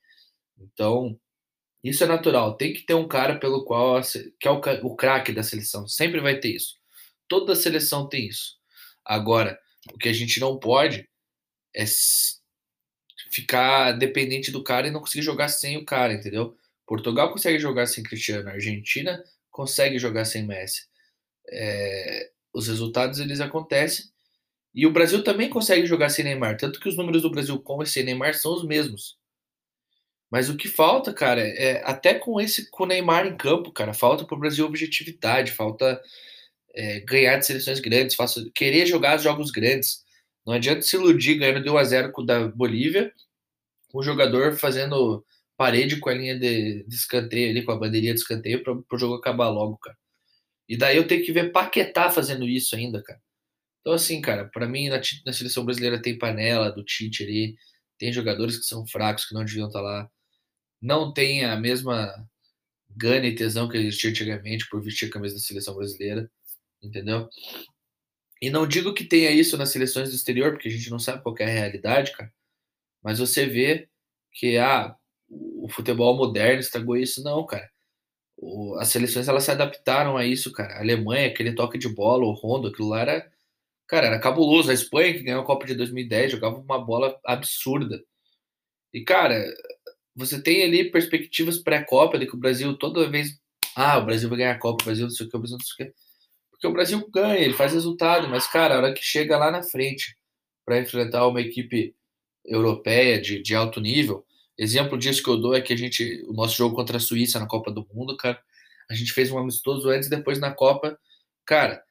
Então, 0.58 1.18
isso 1.82 2.04
é 2.04 2.06
natural. 2.06 2.56
Tem 2.56 2.72
que 2.72 2.82
ter 2.82 2.94
um 2.94 3.08
cara 3.08 3.38
pelo 3.38 3.64
qual 3.64 4.00
que 4.40 4.48
é 4.48 4.50
o, 4.50 4.60
o 4.86 4.96
craque 4.96 5.32
da 5.32 5.42
seleção. 5.42 5.88
Sempre 5.88 6.20
vai 6.20 6.38
ter 6.38 6.54
isso. 6.54 6.76
Toda 7.28 7.56
seleção 7.56 8.08
tem 8.08 8.28
isso. 8.28 8.56
Agora, 9.04 9.58
o 9.92 9.98
que 9.98 10.08
a 10.08 10.12
gente 10.12 10.38
não 10.38 10.58
pode 10.58 11.08
é 11.74 11.84
ficar 13.30 13.92
dependente 13.92 14.50
do 14.50 14.62
cara 14.62 14.86
e 14.86 14.90
não 14.90 15.00
conseguir 15.00 15.22
jogar 15.22 15.48
sem 15.48 15.76
o 15.78 15.84
cara, 15.84 16.12
entendeu? 16.12 16.56
Portugal 16.87 17.32
consegue 17.32 17.58
jogar 17.58 17.87
sem 17.87 18.04
Cristiano, 18.04 18.50
Argentina 18.50 19.22
consegue 19.50 19.98
jogar 19.98 20.24
sem 20.24 20.46
Messi. 20.46 20.82
É, 21.50 22.30
os 22.52 22.68
resultados 22.68 23.18
eles 23.18 23.40
acontecem 23.40 24.06
e 24.74 24.86
o 24.86 24.92
Brasil 24.92 25.22
também 25.22 25.50
consegue 25.50 25.86
jogar 25.86 26.08
sem 26.08 26.24
Neymar, 26.24 26.56
tanto 26.56 26.80
que 26.80 26.88
os 26.88 26.96
números 26.96 27.22
do 27.22 27.30
Brasil 27.30 27.58
com 27.60 27.82
e 27.82 27.86
sem 27.86 28.04
Neymar 28.04 28.34
são 28.34 28.54
os 28.54 28.64
mesmos. 28.64 29.18
Mas 30.30 30.48
o 30.48 30.56
que 30.56 30.66
falta, 30.68 31.12
cara, 31.12 31.42
é 31.42 31.82
até 31.84 32.14
com 32.14 32.40
esse 32.40 32.70
com 32.70 32.84
o 32.84 32.86
Neymar 32.86 33.26
em 33.26 33.36
campo, 33.36 33.70
cara, 33.70 33.92
falta 33.92 34.24
para 34.24 34.34
o 34.34 34.40
Brasil 34.40 34.64
objetividade, 34.64 35.52
falta 35.52 36.00
é, 36.74 37.00
ganhar 37.00 37.36
de 37.38 37.46
seleções 37.46 37.80
grandes, 37.80 38.16
falta 38.16 38.50
querer 38.54 38.86
jogar 38.86 39.18
jogos 39.18 39.50
grandes. 39.50 40.02
Não 40.46 40.54
adianta 40.54 40.82
se 40.82 40.96
iludir 40.96 41.36
ganhando 41.36 41.62
de 41.62 41.70
1 41.70 41.76
a 41.76 41.84
0 41.84 42.12
com 42.12 42.24
da 42.24 42.48
Bolívia, 42.48 43.12
com 43.90 43.98
o 43.98 44.02
jogador 44.02 44.56
fazendo 44.56 45.24
parede 45.56 45.98
com 46.00 46.10
a 46.10 46.14
linha 46.14 46.38
de, 46.38 46.84
de 46.84 46.94
escanteio 46.94 47.50
ali, 47.50 47.62
com 47.64 47.72
a 47.72 47.76
bandeirinha 47.76 48.14
de 48.14 48.20
escanteio 48.20 48.62
para 48.64 48.74
o 48.74 48.98
jogo 48.98 49.16
acabar 49.16 49.48
logo, 49.50 49.76
cara. 49.78 49.96
E 50.68 50.77
daí 50.77 50.96
eu 50.96 51.07
tenho 51.07 51.25
que 51.25 51.33
ver 51.33 51.53
Paquetá 51.53 52.11
fazendo 52.11 52.48
isso 52.48 52.75
ainda, 52.77 53.03
cara. 53.03 53.20
Então, 53.81 53.92
assim, 53.92 54.20
cara, 54.20 54.48
para 54.48 54.68
mim 54.68 54.88
na, 54.88 55.01
na, 55.27 55.33
seleção 55.33 55.64
brasileira 55.64 56.01
tem 56.01 56.18
panela 56.18 56.70
do 56.70 56.85
Tite 56.85 57.25
ali, 57.25 57.57
tem 57.98 58.12
jogadores 58.12 58.57
que 58.59 58.64
são 58.64 58.87
fracos, 58.87 59.27
que 59.27 59.35
não 59.35 59.44
deviam 59.44 59.66
estar 59.66 59.81
tá 59.81 59.85
lá. 59.85 60.11
Não 60.81 61.12
tem 61.12 61.44
a 61.44 61.57
mesma 61.57 62.12
gana 62.96 63.27
e 63.27 63.35
tesão 63.35 63.68
que 63.68 63.77
existia 63.77 64.11
antigamente 64.11 64.68
por 64.68 64.83
vestir 64.83 65.07
a 65.09 65.11
camisa 65.11 65.35
da 65.35 65.40
seleção 65.40 65.75
brasileira, 65.75 66.31
entendeu? 66.83 67.29
E 68.40 68.51
não 68.51 68.66
digo 68.66 68.94
que 68.94 69.05
tenha 69.05 69.31
isso 69.31 69.57
nas 69.57 69.70
seleções 69.70 70.11
do 70.11 70.16
exterior, 70.16 70.53
porque 70.53 70.68
a 70.68 70.70
gente 70.70 70.90
não 70.90 70.98
sabe 70.98 71.22
qual 71.22 71.35
é 71.38 71.44
a 71.44 71.48
realidade, 71.48 72.12
cara. 72.12 72.33
Mas 73.03 73.18
você 73.18 73.46
vê 73.46 73.88
que 74.33 74.59
ah, 74.59 74.96
o 75.29 75.68
futebol 75.68 76.16
moderno 76.16 76.61
estragou 76.61 76.96
isso. 76.96 77.22
Não, 77.22 77.46
cara. 77.46 77.70
O, 78.42 78.74
as 78.81 78.88
seleções 78.88 79.28
elas 79.28 79.44
se 79.44 79.52
adaptaram 79.52 80.16
a 80.16 80.26
isso, 80.26 80.52
cara. 80.52 80.74
A 80.74 80.81
Alemanha, 80.81 81.28
aquele 81.28 81.55
toque 81.55 81.78
de 81.78 81.88
bola, 81.88 82.24
o 82.24 82.33
Rondo, 82.33 82.68
aquilo 82.68 82.88
lá 82.88 83.00
era. 83.00 83.33
Cara, 83.87 84.09
era 84.09 84.20
cabuloso. 84.20 84.70
A 84.70 84.74
Espanha, 84.74 85.12
que 85.14 85.22
ganhou 85.22 85.42
a 85.42 85.46
Copa 85.46 85.66
de 85.66 85.74
2010, 85.76 86.33
jogava 86.33 86.59
uma 86.59 86.85
bola 86.85 87.18
absurda. 87.24 88.02
E, 88.92 89.02
cara, 89.05 89.44
você 90.14 90.42
tem 90.42 90.64
ali 90.64 90.90
perspectivas 90.90 91.59
pré-Copa 91.59 92.18
de 92.18 92.26
que 92.26 92.35
o 92.35 92.38
Brasil 92.38 92.76
toda 92.76 93.09
vez. 93.09 93.40
Ah, 93.76 93.98
o 93.98 94.05
Brasil 94.05 94.28
vai 94.28 94.38
ganhar 94.38 94.52
a 94.52 94.59
Copa, 94.59 94.83
o 94.83 94.87
Brasil 94.87 95.05
não 95.05 95.11
sei 95.11 95.26
o 95.26 95.31
que, 95.31 95.37
o 95.37 95.40
Brasil 95.40 95.59
não 95.59 95.64
sei 95.64 95.87
o 95.87 95.90
que. 95.90 95.96
Porque 96.50 96.66
o 96.66 96.72
Brasil 96.72 97.11
ganha, 97.11 97.38
ele 97.38 97.55
faz 97.55 97.72
resultado, 97.72 98.28
mas, 98.28 98.46
cara, 98.46 98.74
a 98.74 98.78
hora 98.78 98.94
que 98.94 99.02
chega 99.02 99.38
lá 99.38 99.50
na 99.50 99.62
frente 99.62 100.16
para 100.64 100.81
enfrentar 100.81 101.26
uma 101.26 101.40
equipe 101.40 101.94
europeia 102.44 103.20
de, 103.20 103.40
de 103.42 103.55
alto 103.55 103.81
nível, 103.81 104.24
exemplo 104.62 104.98
disso 104.98 105.22
que 105.22 105.29
eu 105.29 105.37
dou 105.37 105.55
é 105.55 105.61
que 105.61 105.72
a 105.72 105.77
gente, 105.77 106.25
o 106.29 106.33
nosso 106.33 106.57
jogo 106.57 106.75
contra 106.75 106.96
a 106.96 107.01
Suíça 107.01 107.38
na 107.38 107.46
Copa 107.46 107.70
do 107.70 107.87
Mundo, 107.92 108.16
cara, 108.16 108.40
a 108.90 108.94
gente 108.94 109.12
fez 109.12 109.31
um 109.31 109.38
amistoso 109.38 109.88
antes 109.88 110.07
e 110.07 110.11
depois 110.11 110.38
na 110.38 110.53
Copa, 110.53 110.98
cara, 111.44 111.83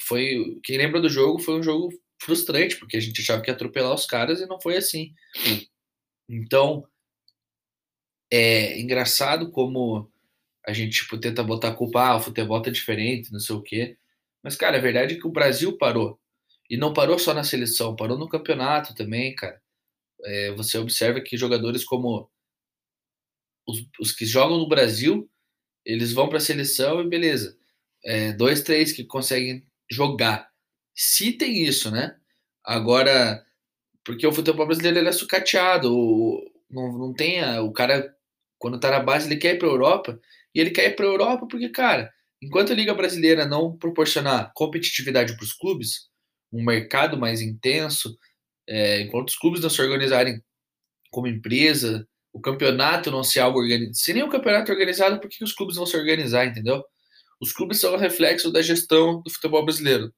foi, 0.00 0.58
quem 0.64 0.78
lembra 0.78 1.00
do 1.00 1.08
jogo, 1.08 1.38
foi 1.38 1.58
um 1.58 1.62
jogo 1.62 1.90
frustrante, 2.20 2.76
porque 2.76 2.96
a 2.96 3.00
gente 3.00 3.20
achava 3.20 3.42
que 3.42 3.50
ia 3.50 3.54
atropelar 3.54 3.94
os 3.94 4.06
caras 4.06 4.40
e 4.40 4.46
não 4.46 4.60
foi 4.60 4.76
assim. 4.76 5.14
Então, 6.28 6.86
é 8.30 8.78
engraçado 8.80 9.50
como 9.50 10.10
a 10.66 10.72
gente 10.72 11.00
tipo, 11.00 11.18
tenta 11.18 11.42
botar 11.42 11.68
a 11.68 11.74
culpa, 11.74 12.02
ah, 12.02 12.16
o 12.16 12.20
futebol 12.20 12.60
tá 12.62 12.70
diferente, 12.70 13.32
não 13.32 13.40
sei 13.40 13.56
o 13.56 13.62
quê. 13.62 13.96
Mas, 14.42 14.56
cara, 14.56 14.78
a 14.78 14.80
verdade 14.80 15.14
é 15.14 15.18
que 15.18 15.26
o 15.26 15.32
Brasil 15.32 15.76
parou. 15.76 16.18
E 16.68 16.76
não 16.76 16.94
parou 16.94 17.18
só 17.18 17.34
na 17.34 17.42
seleção, 17.42 17.96
parou 17.96 18.16
no 18.16 18.28
campeonato 18.28 18.94
também, 18.94 19.34
cara. 19.34 19.60
É, 20.24 20.52
você 20.52 20.78
observa 20.78 21.20
que 21.20 21.36
jogadores 21.36 21.84
como 21.84 22.30
os, 23.66 23.86
os, 23.98 24.12
que 24.12 24.26
jogam 24.26 24.58
no 24.58 24.68
Brasil, 24.68 25.30
eles 25.84 26.12
vão 26.12 26.28
para 26.28 26.38
a 26.38 26.40
seleção 26.40 27.00
e 27.00 27.08
beleza. 27.08 27.56
É, 28.04 28.32
dois, 28.32 28.62
três 28.62 28.92
que 28.92 29.04
conseguem 29.04 29.66
jogar. 29.90 30.50
Se 30.94 31.32
tem 31.32 31.64
isso, 31.64 31.90
né? 31.90 32.16
Agora, 32.64 33.44
porque 34.04 34.26
o 34.26 34.32
futebol 34.32 34.66
brasileiro 34.66 34.98
ele 34.98 35.08
é 35.08 35.12
sucateado, 35.12 35.94
o, 35.94 36.40
não, 36.70 36.98
não 36.98 37.14
tem 37.14 37.40
a, 37.40 37.62
o 37.62 37.72
cara, 37.72 38.14
quando 38.58 38.80
tá 38.80 38.90
na 38.90 39.00
base, 39.00 39.26
ele 39.28 39.40
quer 39.40 39.54
ir 39.54 39.58
para 39.58 39.68
Europa, 39.68 40.20
e 40.54 40.60
ele 40.60 40.70
quer 40.70 40.90
ir 40.90 40.96
para 40.96 41.06
Europa 41.06 41.46
porque, 41.48 41.68
cara, 41.68 42.12
enquanto 42.42 42.72
a 42.72 42.76
Liga 42.76 42.94
Brasileira 42.94 43.46
não 43.46 43.76
proporcionar 43.76 44.52
competitividade 44.54 45.36
para 45.36 45.44
os 45.44 45.52
clubes, 45.52 46.10
um 46.52 46.64
mercado 46.64 47.16
mais 47.18 47.40
intenso, 47.40 48.16
é, 48.70 49.00
enquanto 49.00 49.30
os 49.30 49.36
clubes 49.36 49.60
não 49.60 49.68
se 49.68 49.82
organizarem 49.82 50.40
como 51.10 51.26
empresa, 51.26 52.06
o 52.32 52.40
campeonato 52.40 53.10
não 53.10 53.24
ser 53.24 53.40
algo 53.40 53.58
organizado. 53.58 53.96
Se 53.96 54.12
nem 54.12 54.22
o 54.22 54.30
campeonato 54.30 54.70
é 54.70 54.74
organizado, 54.74 55.20
por 55.20 55.28
que 55.28 55.42
os 55.42 55.52
clubes 55.52 55.76
vão 55.76 55.84
se 55.84 55.96
organizar, 55.96 56.46
entendeu? 56.46 56.84
Os 57.40 57.52
clubes 57.52 57.80
são 57.80 57.96
reflexo 57.96 58.52
da 58.52 58.62
gestão 58.62 59.20
do 59.22 59.30
futebol 59.30 59.64
brasileiro. 59.64 60.14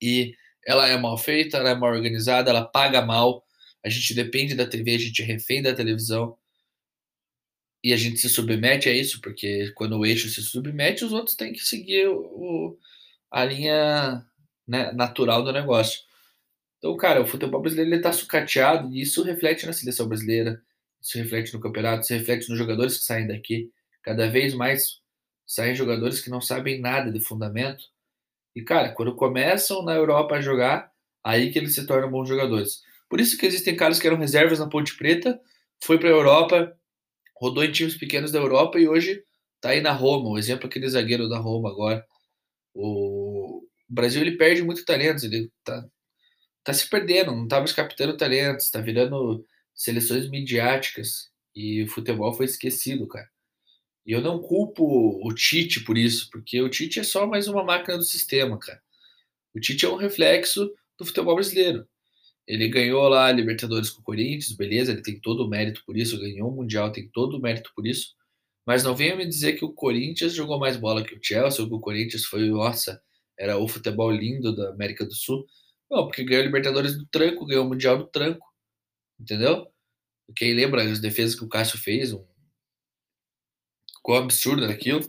E 0.00 0.34
ela 0.66 0.88
é 0.88 0.96
mal 0.96 1.18
feita, 1.18 1.58
ela 1.58 1.70
é 1.70 1.74
mal 1.74 1.92
organizada, 1.92 2.50
ela 2.50 2.64
paga 2.64 3.02
mal. 3.02 3.44
A 3.84 3.90
gente 3.90 4.14
depende 4.14 4.54
da 4.54 4.66
TV, 4.66 4.94
a 4.94 4.98
gente 4.98 5.22
é 5.22 5.24
refém 5.26 5.62
da 5.62 5.74
televisão 5.74 6.36
e 7.84 7.92
a 7.92 7.96
gente 7.98 8.16
se 8.18 8.30
submete 8.30 8.88
a 8.88 8.92
isso, 8.94 9.20
porque 9.20 9.70
quando 9.72 9.98
o 9.98 10.06
eixo 10.06 10.30
se 10.30 10.40
submete, 10.40 11.04
os 11.04 11.12
outros 11.12 11.36
têm 11.36 11.52
que 11.52 11.60
seguir 11.60 12.08
o, 12.08 12.78
a 13.30 13.44
linha 13.44 14.24
né, 14.66 14.90
natural 14.92 15.44
do 15.44 15.52
negócio. 15.52 16.00
Então, 16.84 16.98
cara, 16.98 17.22
o 17.22 17.26
futebol 17.26 17.62
brasileiro 17.62 17.94
ele 17.94 18.02
tá 18.02 18.12
sucateado 18.12 18.92
e 18.92 19.00
isso 19.00 19.22
reflete 19.22 19.64
na 19.64 19.72
seleção 19.72 20.06
brasileira, 20.06 20.60
isso 21.00 21.16
reflete 21.16 21.54
no 21.54 21.58
campeonato, 21.58 22.02
isso 22.02 22.12
reflete 22.12 22.46
nos 22.50 22.58
jogadores 22.58 22.98
que 22.98 23.04
saem 23.04 23.26
daqui. 23.26 23.70
Cada 24.02 24.28
vez 24.28 24.52
mais 24.52 25.00
saem 25.46 25.74
jogadores 25.74 26.20
que 26.20 26.28
não 26.28 26.42
sabem 26.42 26.82
nada 26.82 27.10
de 27.10 27.20
fundamento. 27.20 27.82
E, 28.54 28.60
cara, 28.62 28.92
quando 28.92 29.16
começam 29.16 29.82
na 29.82 29.94
Europa 29.94 30.34
a 30.34 30.42
jogar, 30.42 30.92
aí 31.24 31.50
que 31.50 31.58
eles 31.58 31.74
se 31.74 31.86
tornam 31.86 32.10
bons 32.10 32.28
jogadores. 32.28 32.82
Por 33.08 33.18
isso 33.18 33.38
que 33.38 33.46
existem 33.46 33.74
caras 33.74 33.98
que 33.98 34.06
eram 34.06 34.18
reservas 34.18 34.58
na 34.58 34.68
Ponte 34.68 34.94
Preta, 34.94 35.40
foi 35.82 35.98
para 35.98 36.10
a 36.10 36.12
Europa, 36.12 36.70
rodou 37.34 37.64
em 37.64 37.72
times 37.72 37.96
pequenos 37.96 38.30
da 38.30 38.38
Europa 38.38 38.78
e 38.78 38.86
hoje 38.86 39.24
tá 39.58 39.70
aí 39.70 39.80
na 39.80 39.92
Roma. 39.92 40.28
O 40.28 40.38
exemplo 40.38 40.66
é 40.66 40.68
aquele 40.68 40.90
zagueiro 40.90 41.30
da 41.30 41.38
Roma 41.38 41.70
agora. 41.70 42.04
O 42.74 43.62
Brasil 43.88 44.20
ele 44.20 44.36
perde 44.36 44.62
muito 44.62 44.84
talentos, 44.84 45.24
ele 45.24 45.50
tá, 45.64 45.82
tá 46.64 46.72
se 46.72 46.88
perdendo, 46.88 47.32
não 47.32 47.46
tá 47.46 47.58
mais 47.58 47.72
captando 47.72 48.16
talentos, 48.16 48.70
tá 48.70 48.80
virando 48.80 49.46
seleções 49.74 50.28
midiáticas 50.30 51.30
e 51.54 51.82
o 51.82 51.88
futebol 51.88 52.32
foi 52.32 52.46
esquecido, 52.46 53.06
cara. 53.06 53.28
E 54.06 54.12
eu 54.12 54.20
não 54.20 54.40
culpo 54.40 54.84
o 55.26 55.34
Tite 55.34 55.80
por 55.84 55.96
isso, 55.96 56.28
porque 56.30 56.60
o 56.60 56.68
Tite 56.68 57.00
é 57.00 57.04
só 57.04 57.26
mais 57.26 57.48
uma 57.48 57.64
máquina 57.64 57.96
do 57.96 58.04
sistema, 58.04 58.58
cara. 58.58 58.80
O 59.54 59.60
Tite 59.60 59.86
é 59.86 59.88
um 59.88 59.96
reflexo 59.96 60.70
do 60.98 61.06
futebol 61.06 61.34
brasileiro. 61.34 61.86
Ele 62.46 62.68
ganhou 62.68 63.08
lá 63.08 63.26
a 63.26 63.32
Libertadores 63.32 63.88
com 63.90 64.00
o 64.02 64.04
Corinthians, 64.04 64.52
beleza, 64.52 64.92
ele 64.92 65.02
tem 65.02 65.18
todo 65.18 65.44
o 65.44 65.48
mérito 65.48 65.82
por 65.86 65.96
isso, 65.96 66.18
ganhou 66.18 66.50
o 66.50 66.56
Mundial, 66.56 66.92
tem 66.92 67.08
todo 67.08 67.38
o 67.38 67.40
mérito 67.40 67.70
por 67.74 67.86
isso. 67.86 68.14
Mas 68.66 68.84
não 68.84 68.94
venha 68.94 69.16
me 69.16 69.26
dizer 69.26 69.54
que 69.54 69.64
o 69.64 69.72
Corinthians 69.72 70.34
jogou 70.34 70.58
mais 70.58 70.76
bola 70.76 71.04
que 71.04 71.14
o 71.14 71.20
Chelsea, 71.22 71.62
ou 71.62 71.68
que 71.68 71.74
o 71.74 71.80
Corinthians 71.80 72.24
foi, 72.24 72.48
nossa, 72.48 73.00
era 73.38 73.58
o 73.58 73.68
futebol 73.68 74.10
lindo 74.10 74.54
da 74.54 74.70
América 74.70 75.04
do 75.04 75.14
Sul. 75.14 75.46
Não, 75.90 76.06
porque 76.06 76.24
ganhou 76.24 76.42
a 76.42 76.46
Libertadores 76.46 76.96
do 76.96 77.06
tranco, 77.06 77.46
ganhou 77.46 77.64
o 77.64 77.68
Mundial 77.68 77.98
do 77.98 78.06
tranco. 78.06 78.46
Entendeu? 79.18 79.66
Quem 80.36 80.54
lembra 80.54 80.82
as 80.82 81.00
defesas 81.00 81.34
que 81.34 81.44
o 81.44 81.48
Cássio 81.48 81.78
fez, 81.78 82.12
um 82.12 82.24
ficou 84.04 84.16
absurdo 84.16 84.66
naquilo. 84.68 85.00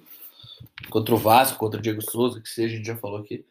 Contra 0.90 1.14
o 1.14 1.18
Vasco, 1.18 1.60
contra 1.60 1.80
o 1.80 1.84
Diego 1.84 2.02
Souza, 2.02 2.42
que 2.42 2.48
seja, 2.48 2.74
a 2.74 2.78
gente 2.78 2.88
já 2.88 2.96
falou 2.96 3.20
aqui. 3.20 3.46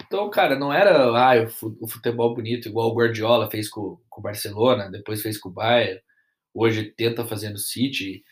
Então, 0.00 0.28
cara, 0.28 0.58
não 0.58 0.72
era 0.72 1.08
ah, 1.10 1.48
o 1.80 1.88
futebol 1.88 2.34
bonito, 2.34 2.68
igual 2.68 2.90
o 2.90 2.94
Guardiola 2.94 3.50
fez 3.50 3.68
com, 3.68 4.00
com 4.08 4.20
o 4.20 4.22
Barcelona, 4.22 4.90
depois 4.90 5.22
fez 5.22 5.38
com 5.38 5.48
o 5.48 5.52
Bayern, 5.52 6.00
hoje 6.52 6.84
tenta 6.96 7.26
fazer 7.26 7.50
no 7.50 7.58
City. 7.58 8.24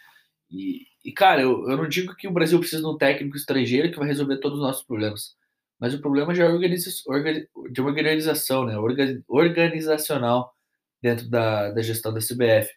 E, 0.50 0.86
e 1.04 1.12
cara, 1.12 1.42
eu, 1.42 1.68
eu 1.68 1.76
não 1.76 1.88
digo 1.88 2.14
que 2.14 2.28
o 2.28 2.32
Brasil 2.32 2.58
precisa 2.58 2.82
de 2.82 2.88
um 2.88 2.96
técnico 2.96 3.36
estrangeiro 3.36 3.90
que 3.90 3.98
vai 3.98 4.08
resolver 4.08 4.38
todos 4.38 4.58
os 4.58 4.64
nossos 4.64 4.84
problemas. 4.84 5.36
Mas 5.78 5.94
o 5.94 6.00
problema 6.00 6.32
é 6.32 6.44
organiza, 6.44 6.90
de 7.70 7.80
uma 7.80 7.90
organização, 7.90 8.64
né? 8.64 8.74
organizacional 9.28 10.54
dentro 11.02 11.28
da, 11.28 11.70
da 11.70 11.82
gestão 11.82 12.12
da 12.12 12.20
CBF 12.20 12.72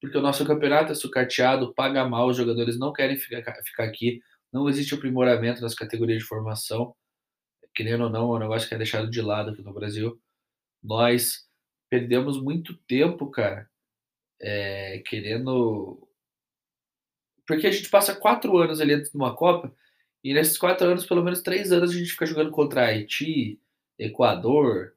porque 0.00 0.16
o 0.16 0.22
nosso 0.22 0.46
campeonato 0.46 0.92
é 0.92 0.94
sucateado, 0.94 1.74
paga 1.74 2.08
mal, 2.08 2.28
os 2.28 2.36
jogadores 2.36 2.78
não 2.78 2.92
querem 2.92 3.16
ficar, 3.16 3.54
ficar 3.62 3.84
aqui, 3.84 4.20
não 4.52 4.68
existe 4.68 4.94
aprimoramento 4.94 5.60
nas 5.60 5.74
categorias 5.74 6.20
de 6.20 6.24
formação, 6.24 6.94
querendo 7.74 8.04
ou 8.04 8.10
não, 8.10 8.32
é 8.32 8.36
um 8.36 8.38
negócio 8.38 8.68
que 8.68 8.74
é 8.74 8.78
deixado 8.78 9.10
de 9.10 9.20
lado 9.20 9.50
aqui 9.50 9.62
no 9.62 9.74
Brasil. 9.74 10.18
Nós 10.82 11.46
perdemos 11.90 12.42
muito 12.42 12.74
tempo, 12.88 13.30
cara, 13.30 13.68
é, 14.40 15.02
querendo. 15.06 16.08
Porque 17.46 17.66
a 17.66 17.70
gente 17.70 17.90
passa 17.90 18.16
quatro 18.16 18.56
anos 18.56 18.80
ali 18.80 18.96
dentro 18.96 19.10
de 19.10 19.16
uma 19.16 19.36
Copa, 19.36 19.74
e 20.22 20.34
nesses 20.34 20.58
quatro 20.58 20.86
anos, 20.86 21.06
pelo 21.06 21.24
menos 21.24 21.42
três 21.42 21.72
anos, 21.72 21.90
a 21.90 21.94
gente 21.94 22.10
fica 22.12 22.26
jogando 22.26 22.50
contra 22.50 22.86
Haiti, 22.86 23.60
Equador, 23.98 24.92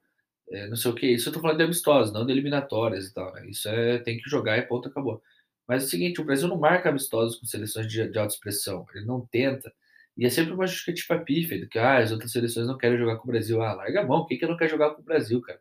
é, 0.50 0.68
não 0.68 0.76
sei 0.76 0.90
o 0.90 0.94
que. 0.94 1.06
Isso 1.06 1.28
eu 1.28 1.32
tô 1.32 1.40
falando 1.40 1.58
de 1.58 1.64
amistosos, 1.64 2.12
não 2.12 2.26
de 2.26 2.32
eliminatórias 2.32 3.06
e 3.06 3.14
tal. 3.14 3.32
Né? 3.34 3.48
Isso 3.48 3.68
é 3.68 3.98
tem 3.98 4.18
que 4.18 4.28
jogar 4.28 4.58
e 4.58 4.62
ponto, 4.62 4.88
acabou. 4.88 5.22
Mas 5.66 5.84
é 5.84 5.86
o 5.86 5.88
seguinte, 5.90 6.20
o 6.20 6.24
Brasil 6.24 6.48
não 6.48 6.58
marca 6.58 6.90
amistosos 6.90 7.38
com 7.38 7.46
seleções 7.46 7.86
de, 7.88 8.08
de 8.08 8.18
alta 8.18 8.34
expressão. 8.34 8.86
Ele 8.94 9.06
não 9.06 9.26
tenta. 9.26 9.72
E 10.16 10.26
é 10.26 10.30
sempre 10.30 10.52
uma 10.54 10.66
justificativa 10.66 11.18
pífia, 11.24 11.66
que 11.68 11.78
ah, 11.78 11.98
as 11.98 12.12
outras 12.12 12.30
seleções 12.32 12.66
não 12.66 12.78
querem 12.78 12.98
jogar 12.98 13.16
com 13.16 13.24
o 13.24 13.32
Brasil. 13.32 13.62
Ah, 13.62 13.74
larga 13.74 14.00
a 14.02 14.06
mão, 14.06 14.26
quem 14.26 14.38
que 14.38 14.46
não 14.46 14.56
quer 14.56 14.68
jogar 14.70 14.90
com 14.94 15.02
o 15.02 15.04
Brasil, 15.04 15.40
cara? 15.40 15.60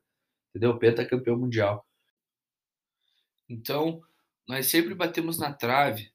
Entendeu? 0.50 0.78
Penta 0.78 1.06
campeão 1.06 1.38
mundial. 1.38 1.88
Então, 3.50 4.02
nós 4.48 4.68
sempre 4.68 4.94
batemos 4.94 5.38
na 5.40 5.54
trave 5.54 6.12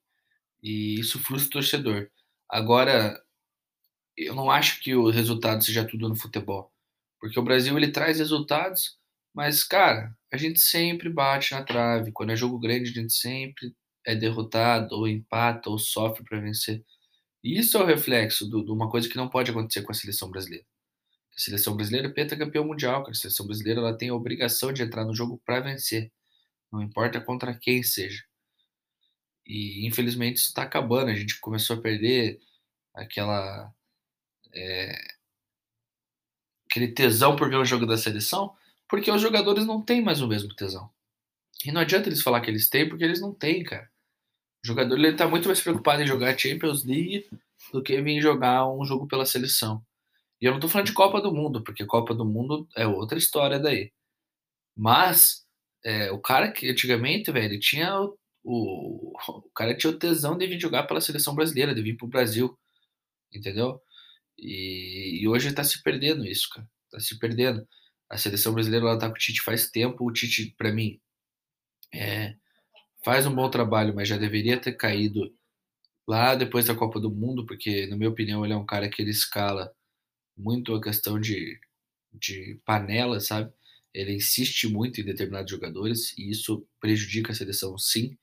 e 0.63 0.99
isso 1.01 1.19
frustra 1.19 1.49
o 1.49 1.53
torcedor. 1.53 2.11
Agora, 2.49 3.21
eu 4.27 4.35
não 4.35 4.51
acho 4.51 4.81
que 4.81 4.95
o 4.95 5.11
resultado 5.11 5.65
seja 5.65 5.87
tudo 5.87 6.09
no 6.09 6.17
futebol. 6.17 6.73
Porque 7.21 7.39
o 7.39 7.43
Brasil 7.43 7.77
ele 7.77 7.93
traz 7.93 8.19
resultados, 8.19 8.99
mas 9.35 9.65
cara, 9.65 10.17
a 10.33 10.37
gente 10.37 10.61
sempre 10.61 11.09
bate 11.09 11.53
na 11.53 11.65
trave. 11.65 12.13
Quando 12.13 12.33
é 12.33 12.37
jogo 12.37 12.59
grande, 12.59 12.91
a 12.91 12.93
gente 12.95 13.13
sempre 13.13 13.75
é 14.07 14.15
derrotado, 14.15 14.95
ou 14.97 15.09
empata, 15.09 15.71
ou 15.71 15.79
sofre 15.79 16.25
para 16.25 16.41
vencer. 16.41 16.85
E 17.43 17.59
isso 17.59 17.77
é 17.77 17.83
o 17.83 17.87
reflexo 17.87 18.49
de 18.49 18.71
uma 18.71 18.91
coisa 18.91 19.09
que 19.09 19.17
não 19.17 19.29
pode 19.29 19.51
acontecer 19.51 19.83
com 19.83 19.93
a 19.93 19.95
seleção 19.95 20.31
brasileira. 20.31 20.65
A 21.37 21.41
seleção 21.41 21.77
brasileira 21.77 22.09
é 22.09 22.13
pentacampeão 22.13 22.65
mundial, 22.67 23.03
cara. 23.03 23.13
A 23.13 23.15
seleção 23.15 23.47
brasileira 23.47 23.81
ela 23.81 23.97
tem 23.97 24.09
a 24.09 24.15
obrigação 24.15 24.73
de 24.73 24.83
entrar 24.83 25.05
no 25.05 25.15
jogo 25.15 25.41
para 25.45 25.61
vencer. 25.61 26.13
Não 26.73 26.83
importa 26.83 27.21
contra 27.21 27.57
quem 27.57 27.83
seja. 27.83 28.25
E 29.47 29.87
infelizmente 29.87 30.37
isso 30.39 30.49
está 30.49 30.63
acabando. 30.63 31.11
A 31.11 31.15
gente 31.15 31.39
começou 31.41 31.77
a 31.77 31.81
perder 31.81 32.41
aquela 32.95 33.73
é, 34.55 34.93
aquele 36.71 36.89
tesão 36.89 37.37
por 37.37 37.49
ver 37.49 37.57
o 37.57 37.65
jogo 37.65 37.87
da 37.87 37.97
seleção, 37.97 38.55
porque 38.89 39.11
os 39.11 39.21
jogadores 39.21 39.67
não 39.67 39.83
têm 39.83 40.03
mais 40.03 40.21
o 40.21 40.29
mesmo 40.29 40.55
tesão. 40.55 40.91
E 41.65 41.73
não 41.73 41.81
adianta 41.81 42.09
eles 42.09 42.23
falar 42.23 42.41
que 42.41 42.51
eles 42.51 42.69
têm, 42.69 42.89
porque 42.89 43.05
eles 43.05 43.21
não 43.21 43.33
têm, 43.35 43.65
cara. 43.65 43.91
O 44.65 44.67
jogador 44.67 44.97
ele 44.97 45.13
tá 45.15 45.27
muito 45.29 45.47
mais 45.47 45.61
preocupado 45.61 46.03
em 46.03 46.07
jogar 46.07 46.39
Champions 46.39 46.85
League 46.85 47.29
do 47.73 47.83
que 47.83 48.01
vir 48.01 48.21
jogar 48.21 48.69
um 48.69 48.85
jogo 48.85 49.07
pela 49.07 49.27
seleção. 49.27 49.85
E 50.41 50.47
eu 50.47 50.53
não 50.53 50.61
tô 50.61 50.69
falando 50.69 50.87
de 50.87 50.93
Copa 50.93 51.21
do 51.21 51.35
Mundo, 51.35 51.63
porque 51.63 51.85
Copa 51.85 52.15
do 52.15 52.25
Mundo 52.25 52.69
é 52.77 52.87
outra 52.87 53.19
história 53.19 53.59
daí. 53.59 53.93
Mas 54.77 55.45
é, 55.85 56.11
o 56.13 56.19
cara 56.21 56.51
que 56.53 56.71
antigamente, 56.71 57.31
velho, 57.33 57.47
ele 57.47 57.59
tinha 57.59 58.01
o, 58.01 58.17
o, 58.45 59.13
o 59.29 59.51
cara 59.55 59.77
tinha 59.77 59.93
o 59.93 59.99
tesão 59.99 60.37
de 60.39 60.47
vir 60.47 60.61
jogar 60.61 60.85
pela 60.85 61.01
seleção 61.01 61.35
brasileira, 61.35 61.75
de 61.75 61.83
vir 61.83 61.97
pro 61.97 62.07
Brasil, 62.07 62.57
entendeu? 63.33 63.81
E, 64.39 65.21
e 65.23 65.29
hoje 65.29 65.49
está 65.49 65.65
se 65.65 65.83
perdendo 65.83 66.25
isso, 66.25 66.49
cara. 66.51 66.69
Está 66.87 67.01
se 67.01 67.19
perdendo. 67.19 67.67
A 68.09 68.17
seleção 68.17 68.55
brasileira 68.55 68.87
ela 68.87 68.99
tá 68.99 69.09
com 69.09 69.15
o 69.15 69.19
Tite 69.19 69.43
faz 69.43 69.71
tempo. 69.71 70.05
O 70.05 70.13
Tite, 70.13 70.55
para 70.57 70.73
mim, 70.73 71.01
é, 71.93 72.35
faz 73.05 73.27
um 73.27 73.35
bom 73.35 73.51
trabalho, 73.51 73.95
mas 73.95 74.09
já 74.09 74.17
deveria 74.17 74.59
ter 74.61 74.73
caído 74.73 75.35
lá 76.07 76.35
depois 76.35 76.67
da 76.67 76.75
Copa 76.75 77.01
do 77.01 77.11
Mundo, 77.11 77.45
porque, 77.47 77.87
na 77.87 77.97
minha 77.97 78.09
opinião, 78.11 78.45
ele 78.45 78.55
é 78.55 78.57
um 78.57 78.67
cara 78.67 78.89
que 78.89 79.03
ele 79.03 79.11
escala 79.11 79.73
muito 80.37 80.75
a 80.75 80.81
questão 80.81 81.21
de, 81.21 81.59
de 82.13 82.61
panela, 82.65 83.21
sabe? 83.21 83.53
Ele 83.93 84.15
insiste 84.15 84.69
muito 84.69 85.01
em 85.01 85.05
determinados 85.05 85.51
jogadores 85.51 86.17
e 86.17 86.31
isso 86.31 86.67
prejudica 86.81 87.33
a 87.33 87.35
seleção, 87.35 87.77
sim, 87.77 88.17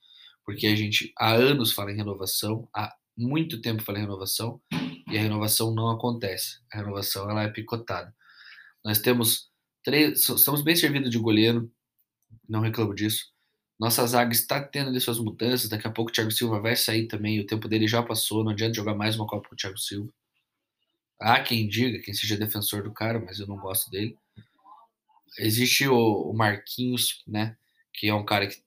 porque 0.45 0.67
a 0.67 0.75
gente 0.75 1.11
há 1.17 1.33
anos 1.33 1.71
fala 1.73 1.91
em 1.91 1.97
renovação, 1.97 2.67
há 2.73 2.95
muito 3.17 3.61
tempo 3.61 3.83
fala 3.83 3.99
em 3.99 4.01
renovação 4.01 4.61
e 5.07 5.17
a 5.17 5.21
renovação 5.21 5.73
não 5.73 5.89
acontece. 5.89 6.59
A 6.71 6.77
renovação 6.77 7.29
ela 7.29 7.43
é 7.43 7.49
picotada. 7.49 8.13
Nós 8.83 8.99
temos 8.99 9.49
três, 9.83 10.27
estamos 10.29 10.63
bem 10.63 10.75
servidos 10.75 11.09
de 11.09 11.17
goleiro, 11.19 11.71
não 12.47 12.61
reclamo 12.61 12.93
disso. 12.93 13.33
Nossa 13.79 14.05
zaga 14.07 14.31
está 14.31 14.63
tendo 14.63 14.89
ali 14.89 15.01
suas 15.01 15.19
mudanças. 15.19 15.69
Daqui 15.69 15.87
a 15.87 15.91
pouco 15.91 16.09
o 16.09 16.13
Thiago 16.13 16.31
Silva 16.31 16.59
vai 16.59 16.75
sair 16.75 17.07
também. 17.07 17.39
O 17.39 17.45
tempo 17.45 17.67
dele 17.67 17.87
já 17.87 18.01
passou. 18.01 18.43
Não 18.43 18.51
adianta 18.51 18.75
jogar 18.75 18.95
mais 18.95 19.15
uma 19.15 19.27
Copa 19.27 19.49
com 19.49 19.55
o 19.55 19.57
Thiago 19.57 19.77
Silva. 19.77 20.11
Há 21.19 21.41
quem 21.41 21.67
diga, 21.67 21.99
quem 21.99 22.13
seja 22.13 22.37
defensor 22.37 22.83
do 22.83 22.93
cara, 22.93 23.19
mas 23.19 23.39
eu 23.39 23.47
não 23.47 23.57
gosto 23.57 23.89
dele. 23.89 24.17
Existe 25.37 25.87
o, 25.87 26.31
o 26.31 26.33
Marquinhos, 26.33 27.21
né? 27.27 27.57
Que 27.93 28.07
é 28.07 28.13
um 28.13 28.25
cara 28.25 28.47
que 28.47 28.63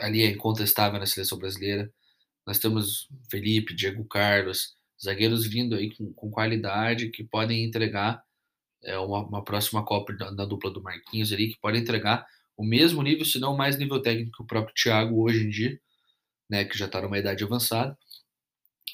ali 0.00 0.22
é 0.22 0.30
incontestável 0.30 0.98
na 0.98 1.06
seleção 1.06 1.38
brasileira. 1.38 1.90
Nós 2.46 2.58
temos 2.58 3.08
Felipe, 3.30 3.74
Diego 3.74 4.04
Carlos, 4.04 4.76
zagueiros 5.02 5.46
vindo 5.46 5.74
aí 5.74 5.94
com, 5.94 6.12
com 6.12 6.30
qualidade 6.30 7.10
que 7.10 7.24
podem 7.24 7.64
entregar 7.64 8.22
é, 8.84 8.98
uma, 8.98 9.20
uma, 9.26 9.44
próxima 9.44 9.84
Copa 9.84 10.12
da, 10.12 10.30
da, 10.30 10.44
dupla 10.44 10.70
do 10.70 10.82
Marquinhos 10.82 11.32
ali, 11.32 11.48
que 11.48 11.60
podem 11.60 11.80
entregar 11.80 12.26
o 12.56 12.64
mesmo 12.64 13.02
nível, 13.02 13.24
se 13.24 13.38
não 13.38 13.56
mais 13.56 13.78
nível 13.78 14.00
técnico 14.00 14.36
que 14.36 14.42
o 14.42 14.46
próprio 14.46 14.74
Thiago 14.74 15.22
hoje 15.22 15.44
em 15.46 15.50
dia, 15.50 15.80
né, 16.48 16.64
que 16.64 16.76
já 16.76 16.86
está 16.86 17.00
numa 17.00 17.18
idade 17.18 17.44
avançada. 17.44 17.96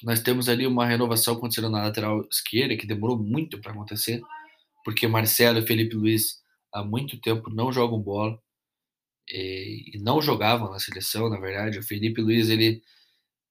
Nós 0.03 0.21
temos 0.21 0.47
ali 0.47 0.67
uma 0.67 0.85
renovação 0.85 1.35
acontecendo 1.35 1.69
na 1.69 1.83
lateral 1.83 2.25
esquerda, 2.31 2.77
que 2.77 2.85
demorou 2.85 3.17
muito 3.17 3.59
para 3.59 3.71
acontecer, 3.71 4.21
porque 4.85 5.07
Marcelo 5.07 5.59
e 5.59 5.67
Felipe 5.67 5.95
Luiz 5.95 6.41
há 6.73 6.83
muito 6.83 7.19
tempo 7.19 7.49
não 7.49 7.71
jogam 7.71 7.99
bola 7.99 8.39
e, 9.29 9.91
e 9.95 9.99
não 9.99 10.21
jogavam 10.21 10.71
na 10.71 10.79
seleção, 10.79 11.29
na 11.29 11.39
verdade. 11.39 11.79
O 11.79 11.83
Felipe 11.83 12.21
Luiz 12.21 12.49
ele 12.49 12.81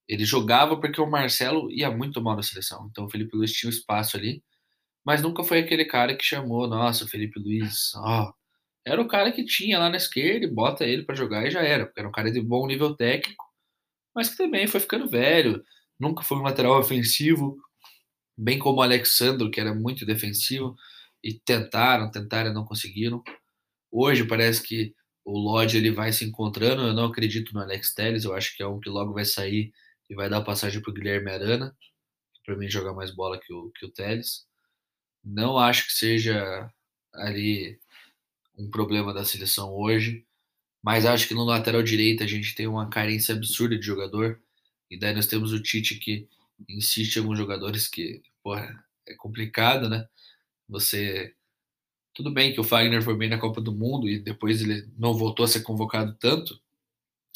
ele 0.09 0.25
jogava 0.25 0.79
porque 0.81 1.01
o 1.01 1.11
Marcelo 1.11 1.71
ia 1.71 1.91
muito 1.91 2.23
mal 2.23 2.37
na 2.37 2.43
seleção. 2.43 2.89
Então 2.91 3.07
o 3.07 3.11
Felipe 3.11 3.37
Luiz 3.37 3.53
tinha 3.53 3.71
o 3.71 3.75
espaço 3.75 4.17
ali. 4.17 4.43
mas 5.05 5.23
nunca 5.23 5.45
foi 5.45 5.61
aquele 5.61 5.85
cara 5.87 6.17
que 6.17 6.25
chamou, 6.25 6.69
nossa, 6.69 7.05
o 7.05 7.09
Felipe 7.09 7.41
Luiz, 7.41 7.95
ó. 7.97 8.33
Era 8.87 9.01
o 9.03 9.09
cara 9.09 9.33
que 9.33 9.45
tinha 9.45 9.79
lá 9.79 9.91
na 9.91 9.97
esquerda 9.99 10.47
e 10.47 10.51
bota 10.51 10.85
ele 10.85 11.05
para 11.05 11.15
jogar 11.15 11.47
e 11.47 11.51
já 11.51 11.63
era, 11.63 11.87
porque 11.87 12.01
era 12.01 12.09
um 12.09 12.13
cara 12.13 12.31
de 12.33 12.41
bom 12.41 12.67
nível 12.67 12.95
técnico, 12.97 13.45
mas 14.15 14.31
que 14.31 14.37
também 14.37 14.67
foi 14.69 14.81
ficando 14.81 15.09
velho, 15.09 15.65
nunca 15.99 16.23
foi 16.23 16.39
um 16.39 16.43
lateral 16.43 16.79
ofensivo, 16.79 17.59
bem 18.37 18.59
como 18.59 18.79
o 18.81 18.83
Alexandro, 18.83 19.51
que 19.51 19.61
era 19.61 19.75
muito 19.75 20.07
defensivo, 20.07 20.77
e 21.23 21.35
tentaram, 21.35 22.11
tentaram, 22.11 22.53
não 22.53 22.65
conseguiram. 22.65 23.23
Hoje 23.91 24.25
parece 24.25 24.63
que 24.63 24.95
o 25.25 25.39
Lodge 25.39 25.77
ele 25.77 25.91
vai 25.91 26.13
se 26.13 26.25
encontrando. 26.25 26.83
Eu 26.83 26.95
não 26.95 27.07
acredito 27.07 27.53
no 27.55 27.61
Alex 27.61 27.95
Telles, 27.95 28.25
eu 28.25 28.35
acho 28.35 28.57
que 28.57 28.63
é 28.63 28.67
um 28.67 28.81
que 28.81 28.89
logo 28.89 29.13
vai 29.13 29.25
sair 29.25 29.73
e 30.09 30.15
vai 30.15 30.29
dar 30.29 30.43
passagem 30.43 30.81
para 30.81 30.91
o 30.91 30.95
Guilherme 30.95 31.31
Arana, 31.31 31.77
que 32.35 32.41
para 32.45 32.57
mim 32.57 32.69
joga 32.69 32.93
mais 32.93 33.11
bola 33.11 33.39
que 33.39 33.53
o, 33.53 33.71
que 33.71 33.87
o 33.87 33.91
Telles. 33.91 34.47
Não 35.25 35.59
acho 35.59 35.87
que 35.87 35.93
seja 35.93 36.71
ali 37.13 37.79
um 38.57 38.71
problema 38.71 39.13
da 39.13 39.25
seleção 39.25 39.73
hoje, 39.75 40.25
mas 40.83 41.05
acho 41.05 41.27
que 41.29 41.35
no 41.35 41.45
lateral 41.45 41.83
direito 41.83 42.23
a 42.23 42.27
gente 42.27 42.55
tem 42.55 42.67
uma 42.67 42.89
carência 42.89 43.35
absurda 43.35 43.77
de 43.77 43.85
jogador. 43.85 44.41
E 44.91 44.99
daí 44.99 45.15
nós 45.15 45.27
temos 45.27 45.53
o 45.53 45.63
Tite 45.63 45.97
que 45.97 46.29
insiste 46.69 47.17
em 47.17 47.21
alguns 47.21 47.39
jogadores 47.39 47.89
que, 47.89 48.23
porra, 48.43 48.85
é 49.07 49.15
complicado, 49.15 49.89
né? 49.89 50.07
Você. 50.69 51.35
Tudo 52.15 52.33
bem 52.33 52.53
que 52.53 52.61
o 52.61 52.65
Fagner 52.65 53.03
foi 53.03 53.17
bem 53.17 53.29
na 53.29 53.39
Copa 53.39 53.61
do 53.61 53.73
Mundo 53.75 54.09
e 54.09 54.19
depois 54.19 54.63
ele 54.63 54.89
não 54.97 55.13
voltou 55.15 55.45
a 55.45 55.49
ser 55.49 55.61
convocado 55.63 56.15
tanto, 56.19 56.59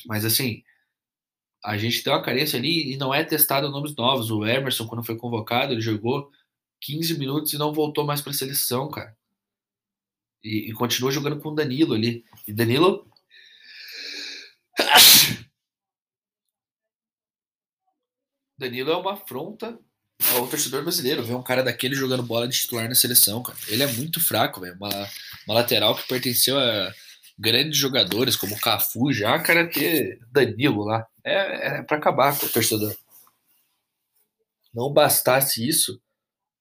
mas 0.07 0.25
assim, 0.25 0.63
a 1.65 1.77
gente 1.77 2.03
tem 2.03 2.13
uma 2.13 2.23
carência 2.23 2.59
ali 2.59 2.93
e 2.93 2.97
não 2.97 3.13
é 3.13 3.23
testado 3.25 3.71
nomes 3.71 3.95
novos. 3.95 4.31
O 4.31 4.47
Emerson, 4.47 4.87
quando 4.87 5.05
foi 5.05 5.17
convocado, 5.17 5.73
ele 5.73 5.81
jogou 5.81 6.31
15 6.81 7.19
minutos 7.19 7.53
e 7.53 7.59
não 7.59 7.73
voltou 7.73 8.05
mais 8.05 8.21
para 8.21 8.31
a 8.31 8.35
seleção, 8.35 8.91
cara. 8.91 9.17
E, 10.43 10.71
e 10.71 10.73
continua 10.73 11.11
jogando 11.11 11.39
com 11.41 11.51
o 11.51 11.55
Danilo 11.55 11.95
ali. 11.95 12.25
E 12.47 12.53
Danilo. 12.53 13.07
Danilo 18.59 18.91
é 18.91 18.97
uma 18.97 19.13
afronta 19.15 19.79
ao 20.35 20.47
torcedor 20.47 20.83
brasileiro 20.83 21.23
ver 21.25 21.35
um 21.35 21.43
cara 21.43 21.63
daquele 21.63 21.95
jogando 21.95 22.23
bola 22.23 22.47
de 22.47 22.59
titular 22.59 22.89
na 22.89 22.95
seleção, 22.95 23.43
cara. 23.43 23.59
Ele 23.69 23.83
é 23.83 23.87
muito 23.87 24.21
fraco, 24.21 24.61
velho. 24.61 24.77
Uma, 24.77 24.89
uma 25.47 25.55
lateral 25.55 25.95
que 25.95 26.09
pertenceu 26.09 26.59
a 26.59 26.95
grandes 27.41 27.79
jogadores 27.79 28.37
como 28.37 28.61
Cafu 28.61 29.13
já, 29.13 29.39
cara, 29.39 29.67
ter 29.67 30.21
Danilo 30.31 30.85
lá. 30.85 31.07
É, 31.25 31.79
é 31.79 31.83
para 31.83 31.97
acabar 31.97 32.39
com 32.39 32.47
o 32.47 32.49
torcedor. 32.49 32.95
Não 34.73 34.93
bastasse 34.93 35.67
isso, 35.67 36.01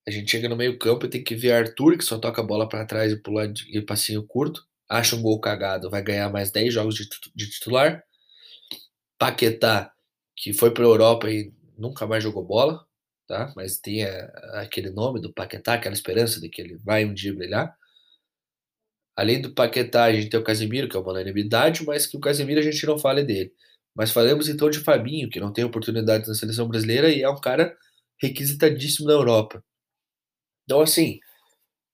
a 0.07 0.11
gente 0.11 0.31
chega 0.31 0.49
no 0.49 0.55
meio-campo 0.55 1.05
e 1.05 1.09
tem 1.09 1.23
que 1.23 1.35
ver 1.35 1.51
Arthur, 1.51 1.97
que 1.97 2.03
só 2.03 2.17
toca 2.17 2.41
a 2.41 2.45
bola 2.45 2.67
para 2.67 2.85
trás 2.85 3.11
e 3.11 3.17
pular 3.17 3.47
de 3.47 3.81
passinho 3.81 4.23
curto. 4.23 4.65
Acha 4.87 5.15
um 5.15 5.21
gol 5.21 5.39
cagado, 5.39 5.89
vai 5.89 6.01
ganhar 6.01 6.29
mais 6.31 6.49
10 6.49 6.73
jogos 6.73 6.95
de, 6.95 7.49
titular. 7.49 8.03
Paquetá, 9.19 9.91
que 10.35 10.53
foi 10.53 10.71
para 10.71 10.83
a 10.83 10.87
Europa 10.87 11.29
e 11.29 11.53
nunca 11.77 12.07
mais 12.07 12.23
jogou 12.23 12.43
bola, 12.43 12.83
tá? 13.27 13.53
Mas 13.55 13.77
tem 13.77 14.03
a, 14.03 14.25
aquele 14.61 14.89
nome 14.89 15.21
do 15.21 15.31
Paquetá, 15.31 15.75
aquela 15.75 15.93
esperança 15.93 16.41
de 16.41 16.49
que 16.49 16.61
ele 16.61 16.77
vai 16.77 17.05
um 17.05 17.13
dia 17.13 17.35
brilhar. 17.35 17.77
Além 19.15 19.41
do 19.41 19.53
Paquetá, 19.53 20.05
a 20.05 20.13
gente 20.13 20.29
tem 20.29 20.39
o 20.39 20.43
Casemiro, 20.43 20.87
que 20.87 20.95
é 20.95 20.99
uma 20.99 21.11
unanimidade, 21.11 21.85
mas 21.85 22.07
que 22.07 22.17
o 22.17 22.19
Casemiro 22.19 22.59
a 22.59 22.63
gente 22.63 22.85
não 22.85 22.97
fala 22.97 23.23
dele. 23.23 23.51
Mas 23.95 24.11
falamos 24.11 24.47
então 24.47 24.69
de 24.69 24.79
Fabinho, 24.79 25.29
que 25.29 25.39
não 25.39 25.51
tem 25.51 25.63
oportunidade 25.65 26.27
na 26.27 26.33
seleção 26.33 26.67
brasileira 26.67 27.09
e 27.09 27.21
é 27.21 27.29
um 27.29 27.39
cara 27.39 27.75
requisitadíssimo 28.21 29.07
na 29.07 29.13
Europa. 29.13 29.63
Então, 30.63 30.81
assim, 30.81 31.19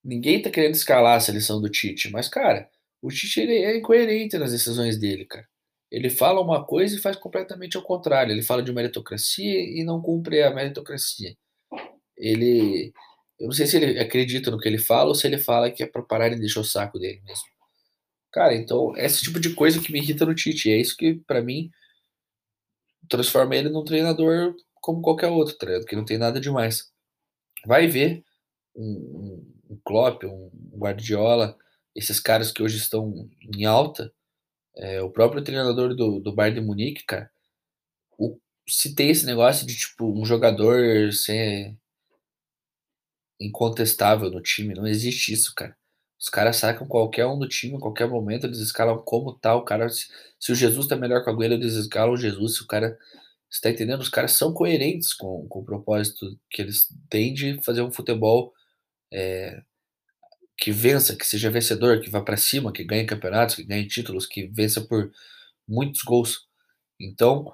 ninguém 0.03 0.41
tá 0.41 0.49
querendo 0.51 0.75
escalar 0.75 1.17
a 1.17 1.19
seleção 1.19 1.61
do 1.61 1.69
Tite, 1.69 2.11
mas, 2.11 2.27
cara, 2.29 2.69
o 3.01 3.09
Tite 3.09 3.41
ele 3.41 3.53
é 3.53 3.77
incoerente 3.77 4.37
nas 4.37 4.51
decisões 4.51 4.99
dele, 4.99 5.25
cara. 5.25 5.47
Ele 5.91 6.09
fala 6.09 6.41
uma 6.41 6.65
coisa 6.65 6.95
e 6.95 7.01
faz 7.01 7.15
completamente 7.15 7.77
ao 7.77 7.83
contrário. 7.83 8.31
Ele 8.31 8.41
fala 8.41 8.63
de 8.63 8.73
meritocracia 8.73 9.61
e 9.61 9.83
não 9.83 10.01
cumpre 10.01 10.43
a 10.43 10.53
meritocracia. 10.53 11.35
Ele. 12.17 12.91
Eu 13.39 13.47
não 13.47 13.51
sei 13.51 13.67
se 13.67 13.77
ele 13.77 13.99
acredita 13.99 14.49
no 14.49 14.59
que 14.59 14.67
ele 14.67 14.77
fala 14.77 15.09
ou 15.09 15.15
se 15.15 15.27
ele 15.27 15.37
fala 15.37 15.71
que 15.71 15.83
é 15.83 15.85
para 15.85 16.01
parar 16.01 16.31
e 16.31 16.39
deixar 16.39 16.61
o 16.61 16.63
saco 16.63 16.97
dele 16.97 17.21
mesmo. 17.25 17.45
Cara, 18.31 18.53
então, 18.53 18.95
esse 18.97 19.21
tipo 19.23 19.39
de 19.39 19.53
coisa 19.53 19.81
que 19.81 19.91
me 19.91 19.99
irrita 19.99 20.25
no 20.25 20.35
Tite. 20.35 20.69
É 20.69 20.77
isso 20.77 20.95
que, 20.97 21.15
para 21.25 21.41
mim, 21.41 21.71
transforma 23.09 23.55
ele 23.55 23.69
num 23.69 23.83
treinador 23.83 24.55
como 24.73 25.01
qualquer 25.01 25.29
outro, 25.29 25.57
tá 25.57 25.65
que 25.87 25.95
não 25.95 26.05
tem 26.05 26.17
nada 26.17 26.39
demais. 26.39 26.91
Vai 27.65 27.87
ver 27.87 28.23
um, 28.75 29.43
um 29.69 29.79
Klopp, 29.83 30.23
um 30.25 30.51
Guardiola, 30.77 31.57
esses 31.95 32.19
caras 32.19 32.51
que 32.51 32.61
hoje 32.61 32.77
estão 32.77 33.29
em 33.41 33.65
alta, 33.65 34.13
é, 34.75 35.01
o 35.01 35.09
próprio 35.09 35.43
treinador 35.43 35.95
do, 35.95 36.19
do 36.19 36.33
Bayern 36.33 36.59
de 36.59 36.65
Munique, 36.65 37.05
cara, 37.05 37.31
o, 38.17 38.37
se 38.67 38.93
tem 38.93 39.09
esse 39.09 39.25
negócio 39.25 39.65
de, 39.65 39.75
tipo, 39.75 40.05
um 40.05 40.25
jogador 40.25 41.11
ser 41.13 41.75
incontestável 43.39 44.29
no 44.29 44.41
time, 44.41 44.73
não 44.73 44.87
existe 44.87 45.33
isso, 45.33 45.53
cara. 45.55 45.75
Os 46.19 46.29
caras 46.29 46.55
sacam 46.57 46.87
qualquer 46.87 47.25
um 47.27 47.37
do 47.37 47.47
time, 47.47 47.75
a 47.75 47.79
qualquer 47.79 48.07
momento, 48.07 48.47
eles 48.47 48.59
escalam 48.59 48.97
como 48.99 49.33
tal. 49.33 49.59
O 49.59 49.65
cara, 49.65 49.89
se, 49.89 50.07
se 50.39 50.51
o 50.51 50.55
Jesus 50.55 50.87
tá 50.87 50.95
melhor 50.95 51.23
com 51.23 51.29
a 51.29 51.33
Agüero, 51.33 51.53
eles 51.53 51.73
escalam 51.73 52.13
o 52.13 52.17
Jesus. 52.17 52.55
Se 52.55 52.63
o 52.63 52.67
cara. 52.67 52.97
Você 53.49 53.61
tá 53.61 53.69
entendendo? 53.69 54.01
Os 54.01 54.09
caras 54.09 54.33
são 54.33 54.53
coerentes 54.53 55.13
com, 55.13 55.47
com 55.47 55.59
o 55.59 55.65
propósito 55.65 56.37
que 56.49 56.61
eles 56.61 56.87
têm 57.09 57.33
de 57.33 57.61
fazer 57.63 57.81
um 57.83 57.91
futebol 57.91 58.53
é, 59.13 59.61
que 60.57 60.71
vença, 60.71 61.15
que 61.15 61.25
seja 61.25 61.49
vencedor, 61.49 62.01
que 62.01 62.09
vá 62.09 62.21
para 62.21 62.37
cima, 62.37 62.73
que 62.73 62.83
ganhe 62.83 63.05
campeonatos, 63.05 63.55
que 63.55 63.63
ganhe 63.63 63.87
títulos, 63.87 64.25
que 64.25 64.47
vença 64.47 64.81
por 64.81 65.11
muitos 65.67 66.01
gols. 66.01 66.47
Então, 66.99 67.53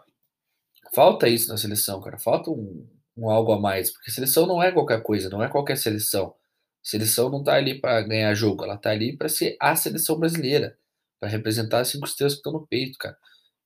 falta 0.93 1.27
isso 1.27 1.49
na 1.49 1.57
seleção, 1.57 2.01
cara. 2.01 2.17
Falta 2.17 2.49
um, 2.51 2.87
um 3.17 3.29
algo 3.29 3.51
a 3.53 3.59
mais, 3.59 3.91
porque 3.91 4.11
seleção 4.11 4.47
não 4.47 4.61
é 4.61 4.71
qualquer 4.71 5.01
coisa, 5.03 5.29
não 5.29 5.43
é 5.43 5.49
qualquer 5.49 5.77
seleção. 5.77 6.35
Seleção 6.83 7.29
não 7.29 7.43
tá 7.43 7.55
ali 7.55 7.79
para 7.79 8.01
ganhar 8.01 8.33
jogo, 8.33 8.63
ela 8.63 8.77
tá 8.77 8.91
ali 8.91 9.15
para 9.17 9.29
ser 9.29 9.57
a 9.59 9.75
seleção 9.75 10.19
brasileira, 10.19 10.77
para 11.19 11.29
representar 11.29 11.79
as 11.81 11.89
cinco 11.89 12.07
estrelas 12.07 12.33
que 12.33 12.39
estão 12.39 12.53
no 12.53 12.67
peito, 12.67 12.97
cara. 12.97 13.17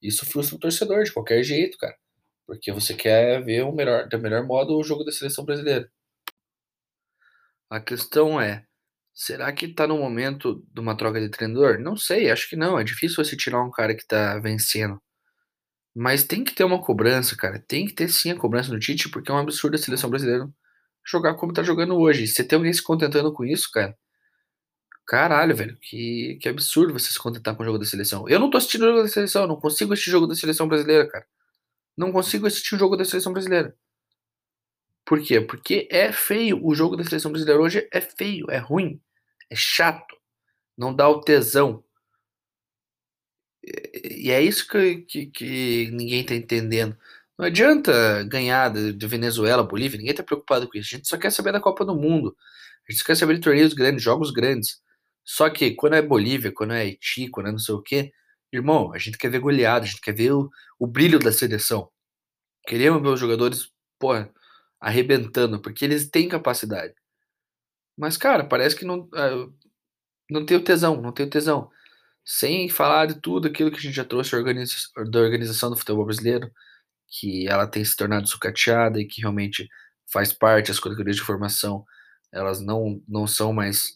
Isso 0.01 0.25
frustra 0.25 0.55
o 0.57 0.59
torcedor 0.59 1.03
de 1.03 1.13
qualquer 1.13 1.43
jeito, 1.43 1.77
cara, 1.77 1.95
porque 2.47 2.71
você 2.71 2.93
quer 2.93 3.43
ver 3.43 3.63
o 3.63 3.71
melhor, 3.71 4.07
do 4.09 4.19
melhor 4.19 4.45
modo 4.45 4.77
o 4.77 4.83
jogo 4.83 5.03
da 5.03 5.11
seleção 5.11 5.45
brasileira. 5.45 5.89
A 7.69 7.79
questão 7.79 8.39
é, 8.39 8.65
Será 9.17 9.51
que 9.53 9.69
tá 9.69 9.87
no 9.87 9.97
momento 9.97 10.61
de 10.73 10.81
uma 10.81 10.97
troca 10.97 11.21
de 11.21 11.29
treinador? 11.29 11.79
Não 11.79 11.95
sei, 11.95 12.29
acho 12.29 12.49
que 12.49 12.57
não. 12.57 12.77
É 12.77 12.83
difícil 12.83 13.23
você 13.23 13.37
tirar 13.37 13.63
um 13.63 13.71
cara 13.71 13.95
que 13.95 14.05
tá 14.05 14.37
vencendo. 14.39 15.01
Mas 15.95 16.23
tem 16.23 16.43
que 16.43 16.53
ter 16.53 16.63
uma 16.63 16.81
cobrança, 16.81 17.35
cara. 17.37 17.59
Tem 17.59 17.85
que 17.85 17.93
ter 17.93 18.09
sim 18.09 18.31
a 18.31 18.37
cobrança 18.37 18.71
no 18.71 18.79
Tite, 18.79 19.09
porque 19.09 19.31
é 19.31 19.33
um 19.33 19.37
absurdo 19.37 19.75
a 19.75 19.77
seleção 19.77 20.09
brasileira 20.09 20.49
jogar 21.05 21.35
como 21.35 21.53
tá 21.53 21.63
jogando 21.63 21.95
hoje. 21.97 22.27
Você 22.27 22.43
tem 22.43 22.57
alguém 22.57 22.73
se 22.73 22.81
contentando 22.83 23.31
com 23.31 23.45
isso, 23.45 23.69
cara? 23.71 23.95
Caralho, 25.07 25.55
velho. 25.55 25.77
Que, 25.81 26.37
que 26.41 26.49
absurdo 26.49 26.93
você 26.93 27.11
se 27.11 27.19
contentar 27.19 27.55
com 27.55 27.63
o 27.63 27.65
jogo 27.65 27.77
da 27.77 27.85
seleção. 27.85 28.27
Eu 28.27 28.39
não 28.39 28.49
tô 28.49 28.57
assistindo 28.57 28.83
o 28.83 28.87
jogo 28.87 29.03
da 29.03 29.07
seleção, 29.07 29.47
não 29.47 29.55
consigo 29.57 29.93
assistir 29.93 30.09
o 30.09 30.13
jogo 30.13 30.27
da 30.27 30.35
seleção 30.35 30.67
brasileira, 30.67 31.07
cara. 31.07 31.25
Não 31.97 32.11
consigo 32.11 32.47
assistir 32.47 32.75
o 32.75 32.79
jogo 32.79 32.97
da 32.97 33.05
seleção 33.05 33.31
brasileira. 33.31 33.75
Por 35.05 35.21
quê? 35.21 35.39
Porque 35.39 35.87
é 35.91 36.11
feio. 36.11 36.59
O 36.65 36.73
jogo 36.73 36.95
da 36.97 37.03
seleção 37.03 37.31
brasileira 37.31 37.61
hoje 37.61 37.87
é 37.91 38.01
feio, 38.01 38.49
é 38.49 38.57
ruim, 38.57 38.99
é 39.49 39.55
chato, 39.55 40.15
não 40.77 40.93
dá 40.93 41.07
o 41.07 41.21
tesão. 41.21 41.83
E 43.65 44.31
é 44.31 44.41
isso 44.41 44.67
que, 44.67 44.97
que, 45.01 45.25
que 45.27 45.89
ninguém 45.91 46.21
está 46.21 46.35
entendendo. 46.35 46.95
Não 47.37 47.45
adianta 47.45 48.23
ganhar 48.23 48.71
de 48.71 49.07
Venezuela, 49.07 49.63
Bolívia, 49.63 49.97
ninguém 49.97 50.11
está 50.11 50.23
preocupado 50.23 50.69
com 50.69 50.77
isso. 50.77 50.95
A 50.95 50.97
gente 50.97 51.07
só 51.07 51.17
quer 51.17 51.31
saber 51.31 51.51
da 51.51 51.59
Copa 51.59 51.83
do 51.83 51.95
Mundo. 51.95 52.35
A 52.87 52.91
gente 52.91 52.99
só 53.01 53.05
quer 53.05 53.15
saber 53.15 53.35
de 53.35 53.41
torneios 53.41 53.73
grandes, 53.73 54.03
jogos 54.03 54.31
grandes. 54.31 54.81
Só 55.23 55.49
que 55.49 55.71
quando 55.71 55.95
é 55.95 56.01
Bolívia, 56.01 56.51
quando 56.51 56.73
é 56.73 56.81
Haiti, 56.81 57.27
quando 57.29 57.49
é 57.49 57.51
não 57.51 57.59
sei 57.59 57.75
o 57.75 57.81
quê, 57.81 58.11
irmão, 58.53 58.93
a 58.93 58.97
gente 58.99 59.17
quer 59.17 59.29
ver 59.29 59.39
goleada, 59.39 59.85
a 59.85 59.87
gente 59.87 60.01
quer 60.01 60.13
ver 60.13 60.31
o, 60.31 60.49
o 60.79 60.87
brilho 60.87 61.19
da 61.19 61.31
seleção. 61.31 61.89
Queremos 62.67 63.01
ver 63.01 63.09
os 63.09 63.19
jogadores, 63.19 63.71
porra, 63.99 64.31
arrebentando, 64.79 65.61
porque 65.61 65.85
eles 65.85 66.09
têm 66.09 66.29
capacidade. 66.29 66.93
Mas, 67.97 68.17
cara, 68.17 68.43
parece 68.45 68.75
que 68.75 68.85
não, 68.85 69.01
uh, 69.01 69.53
não 70.29 70.45
tem 70.45 70.57
o 70.57 70.63
tesão, 70.63 71.01
não 71.01 71.11
tem 71.11 71.25
o 71.25 71.29
tesão. 71.29 71.71
Sem 72.25 72.67
falar 72.69 73.05
de 73.05 73.21
tudo 73.21 73.47
aquilo 73.47 73.71
que 73.71 73.77
a 73.77 73.81
gente 73.81 73.95
já 73.95 74.03
trouxe 74.03 74.31
da 74.31 75.19
organização 75.19 75.69
do 75.69 75.77
futebol 75.77 76.05
brasileiro, 76.05 76.51
que 77.07 77.47
ela 77.47 77.67
tem 77.67 77.85
se 77.85 77.95
tornado 77.95 78.27
sucateada 78.27 78.99
e 78.99 79.05
que 79.05 79.21
realmente 79.21 79.69
faz 80.11 80.33
parte, 80.33 80.71
as 80.71 80.79
categorias 80.79 81.15
de 81.15 81.21
formação, 81.21 81.85
elas 82.31 82.59
não, 82.61 83.01
não 83.07 83.27
são 83.27 83.53
mais 83.53 83.93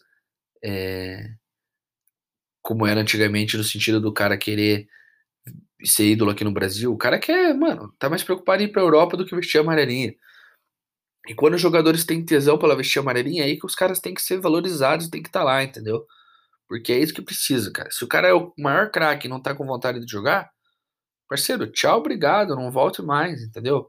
é, 0.62 1.34
como 2.62 2.86
era 2.86 3.00
antigamente, 3.00 3.56
no 3.56 3.64
sentido 3.64 4.00
do 4.00 4.12
cara 4.12 4.36
querer 4.36 4.88
ser 5.84 6.06
ídolo 6.10 6.30
aqui 6.30 6.44
no 6.44 6.52
Brasil. 6.52 6.92
O 6.92 6.98
cara 6.98 7.18
quer, 7.18 7.54
mano, 7.54 7.92
tá 7.98 8.08
mais 8.08 8.22
preocupado 8.22 8.62
em 8.62 8.66
ir 8.66 8.68
pra 8.72 8.82
Europa 8.82 9.16
do 9.16 9.26
que 9.26 9.34
vestir 9.34 9.58
a 9.58 9.60
amarelinha. 9.62 10.14
E 11.26 11.34
quando 11.34 11.54
os 11.54 11.60
jogadores 11.60 12.04
têm 12.04 12.24
tesão 12.24 12.58
pela 12.58 12.76
vestir 12.76 12.98
amarelinha, 12.98 13.42
é 13.42 13.46
aí 13.46 13.58
que 13.58 13.66
os 13.66 13.74
caras 13.74 14.00
têm 14.00 14.14
que 14.14 14.22
ser 14.22 14.40
valorizados, 14.40 15.08
têm 15.08 15.22
que 15.22 15.28
estar 15.28 15.40
tá 15.40 15.44
lá, 15.44 15.62
entendeu? 15.62 16.06
Porque 16.70 16.92
é 16.92 17.00
isso 17.00 17.12
que 17.12 17.20
precisa, 17.20 17.72
cara. 17.72 17.90
Se 17.90 18.04
o 18.04 18.06
cara 18.06 18.28
é 18.28 18.32
o 18.32 18.54
maior 18.56 18.92
craque 18.92 19.26
e 19.26 19.30
não 19.30 19.42
tá 19.42 19.52
com 19.56 19.66
vontade 19.66 19.98
de 19.98 20.08
jogar, 20.08 20.48
parceiro, 21.28 21.66
tchau, 21.66 21.98
obrigado, 21.98 22.54
não 22.54 22.70
volte 22.70 23.02
mais, 23.02 23.42
entendeu? 23.42 23.88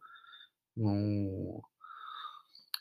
Não... 0.76 1.62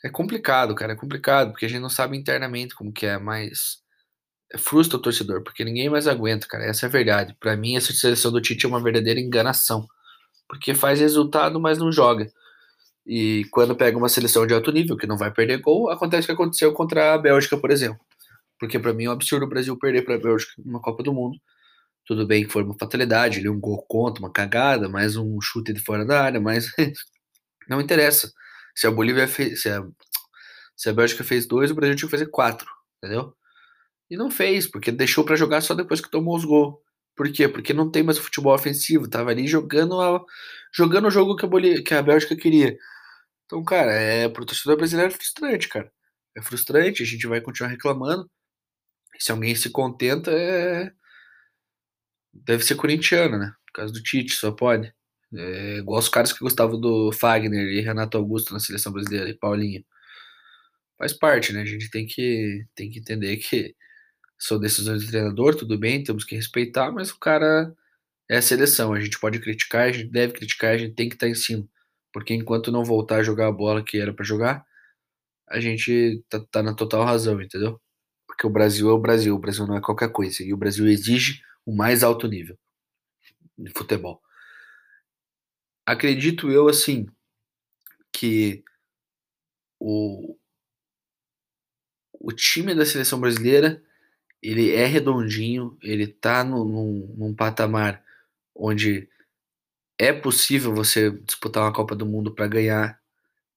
É 0.03 0.09
complicado, 0.09 0.73
cara, 0.73 0.93
é 0.93 0.95
complicado, 0.95 1.51
porque 1.51 1.67
a 1.67 1.69
gente 1.69 1.81
não 1.81 1.89
sabe 1.89 2.17
internamente 2.17 2.73
como 2.73 2.91
que 2.91 3.05
é, 3.05 3.19
mas 3.19 3.83
é 4.51 4.57
frustra 4.57 4.97
o 4.97 5.01
torcedor, 5.01 5.43
porque 5.43 5.63
ninguém 5.63 5.87
mais 5.87 6.07
aguenta, 6.07 6.47
cara, 6.47 6.65
essa 6.65 6.87
é 6.87 6.89
a 6.89 6.91
verdade. 6.91 7.37
Para 7.39 7.55
mim, 7.55 7.75
essa 7.75 7.93
seleção 7.93 8.31
do 8.31 8.41
Tite 8.41 8.65
é 8.65 8.69
uma 8.69 8.81
verdadeira 8.81 9.19
enganação, 9.19 9.85
porque 10.49 10.73
faz 10.73 10.99
resultado, 10.99 11.59
mas 11.61 11.77
não 11.77 11.91
joga. 11.91 12.27
E 13.05 13.45
quando 13.51 13.75
pega 13.75 13.95
uma 13.99 14.09
seleção 14.09 14.47
de 14.47 14.53
alto 14.55 14.71
nível, 14.71 14.97
que 14.97 15.05
não 15.05 15.17
vai 15.17 15.31
perder 15.31 15.61
gol, 15.61 15.91
acontece 15.91 16.23
o 16.23 16.27
que 16.27 16.33
aconteceu 16.33 16.73
contra 16.73 17.13
a 17.13 17.19
Bélgica, 17.19 17.55
por 17.55 17.69
exemplo. 17.69 18.03
Porque 18.61 18.77
para 18.77 18.93
mim 18.93 19.05
é 19.05 19.09
um 19.09 19.13
absurdo 19.13 19.47
o 19.47 19.49
Brasil 19.49 19.75
perder 19.75 20.03
para 20.03 20.13
a 20.13 20.19
Bélgica 20.19 20.53
numa 20.63 20.79
Copa 20.79 21.01
do 21.01 21.11
Mundo. 21.11 21.35
Tudo 22.05 22.27
bem 22.27 22.45
que 22.45 22.53
foi 22.53 22.63
uma 22.63 22.77
fatalidade, 22.77 23.39
ali 23.39 23.49
um 23.49 23.59
gol 23.59 23.83
contra, 23.87 24.23
uma 24.23 24.31
cagada, 24.31 24.87
mais 24.87 25.17
um 25.17 25.41
chute 25.41 25.73
de 25.73 25.79
fora 25.81 26.05
da 26.05 26.21
área, 26.21 26.39
mas 26.39 26.67
não 27.67 27.81
interessa. 27.81 28.31
Se 28.75 28.85
a 28.85 28.91
Bolívia 28.91 29.27
fez, 29.27 29.63
se 29.63 29.69
a, 29.69 29.83
se 30.77 30.89
a 30.89 30.93
Bélgica 30.93 31.23
fez 31.23 31.47
dois, 31.47 31.71
o 31.71 31.75
Brasil 31.75 31.95
tinha 31.95 32.07
que 32.07 32.11
fazer 32.11 32.27
quatro, 32.27 32.69
entendeu? 32.97 33.33
E 34.11 34.15
não 34.15 34.29
fez, 34.29 34.67
porque 34.67 34.91
deixou 34.91 35.23
para 35.23 35.35
jogar 35.35 35.61
só 35.61 35.73
depois 35.73 35.99
que 35.99 36.11
tomou 36.11 36.35
os 36.37 36.45
gols. 36.45 36.75
Por 37.15 37.31
quê? 37.31 37.47
Porque 37.47 37.73
não 37.73 37.89
tem 37.89 38.03
mais 38.03 38.19
o 38.19 38.21
futebol 38.21 38.53
ofensivo. 38.53 39.09
Tava 39.09 39.31
ali 39.31 39.47
jogando, 39.47 39.99
a, 40.01 40.23
jogando 40.73 41.07
o 41.07 41.11
jogo 41.11 41.35
que 41.35 41.45
a, 41.45 41.49
Bolívia, 41.49 41.83
que 41.83 41.93
a 41.95 42.01
Bélgica 42.03 42.35
queria. 42.35 42.77
Então, 43.45 43.63
cara, 43.63 43.91
é 43.91 44.29
pro 44.29 44.45
torcedor 44.45 44.77
brasileiro 44.77 45.11
é 45.11 45.15
frustrante, 45.15 45.67
cara. 45.69 45.91
É 46.37 46.41
frustrante, 46.43 47.03
a 47.03 47.05
gente 47.05 47.27
vai 47.27 47.41
continuar 47.41 47.69
reclamando. 47.71 48.29
Se 49.19 49.31
alguém 49.31 49.55
se 49.55 49.69
contenta, 49.69 50.31
é. 50.31 50.91
Deve 52.33 52.63
ser 52.63 52.75
corintiano, 52.75 53.37
né? 53.37 53.53
Por 53.67 53.73
causa 53.73 53.93
do 53.93 54.01
Tite, 54.01 54.33
só 54.33 54.51
pode. 54.51 54.93
É 55.33 55.77
igual 55.77 55.99
os 55.99 56.09
caras 56.09 56.33
que 56.33 56.39
gostavam 56.39 56.79
do 56.79 57.11
Fagner 57.13 57.67
e 57.67 57.81
Renato 57.81 58.17
Augusto 58.17 58.53
na 58.53 58.59
seleção 58.59 58.91
brasileira 58.91 59.29
e 59.29 59.37
Paulinho. 59.37 59.83
Faz 60.97 61.13
parte, 61.13 61.53
né? 61.53 61.61
A 61.61 61.65
gente 61.65 61.89
tem 61.89 62.05
que, 62.05 62.65
tem 62.75 62.89
que 62.89 62.99
entender 62.99 63.37
que 63.37 63.75
são 64.39 64.59
decisões 64.59 65.03
do 65.05 65.09
treinador, 65.11 65.55
tudo 65.55 65.77
bem, 65.77 66.03
temos 66.03 66.25
que 66.25 66.35
respeitar, 66.35 66.91
mas 66.91 67.11
o 67.11 67.19
cara 67.19 67.73
é 68.29 68.37
a 68.37 68.41
seleção. 68.41 68.93
A 68.93 68.99
gente 68.99 69.19
pode 69.19 69.39
criticar, 69.39 69.89
a 69.89 69.91
gente 69.91 70.09
deve 70.11 70.33
criticar, 70.33 70.73
a 70.73 70.77
gente 70.77 70.95
tem 70.95 71.09
que 71.09 71.15
estar 71.15 71.27
em 71.29 71.35
cima. 71.35 71.67
Porque 72.13 72.33
enquanto 72.33 72.71
não 72.71 72.83
voltar 72.85 73.17
a 73.17 73.23
jogar 73.23 73.47
a 73.47 73.51
bola 73.51 73.83
que 73.83 73.99
era 73.99 74.13
para 74.13 74.25
jogar, 74.25 74.65
a 75.49 75.59
gente 75.59 76.23
tá, 76.29 76.39
tá, 76.51 76.63
na 76.63 76.73
total 76.75 77.03
razão, 77.05 77.41
entendeu? 77.41 77.79
Porque 78.41 78.47
o 78.47 78.49
Brasil 78.49 78.89
é 78.89 78.93
o 78.93 78.97
Brasil, 78.97 79.35
o 79.35 79.39
Brasil 79.39 79.67
não 79.67 79.77
é 79.77 79.81
qualquer 79.81 80.11
coisa. 80.11 80.41
E 80.41 80.51
o 80.51 80.57
Brasil 80.57 80.87
exige 80.87 81.43
o 81.63 81.71
mais 81.71 82.03
alto 82.03 82.27
nível 82.27 82.57
de 83.55 83.69
futebol. 83.69 84.19
Acredito 85.85 86.49
eu, 86.49 86.67
assim, 86.67 87.05
que 88.11 88.63
o, 89.79 90.35
o 92.13 92.31
time 92.31 92.73
da 92.73 92.83
seleção 92.83 93.19
brasileira 93.19 93.83
ele 94.41 94.71
é 94.71 94.87
redondinho, 94.87 95.77
ele 95.79 96.07
tá 96.07 96.43
no, 96.43 96.65
num, 96.65 97.15
num 97.15 97.35
patamar 97.35 98.03
onde 98.55 99.07
é 99.99 100.11
possível 100.11 100.73
você 100.73 101.11
disputar 101.11 101.61
uma 101.61 101.73
Copa 101.73 101.95
do 101.95 102.07
Mundo 102.07 102.33
para 102.33 102.47
ganhar, 102.47 102.99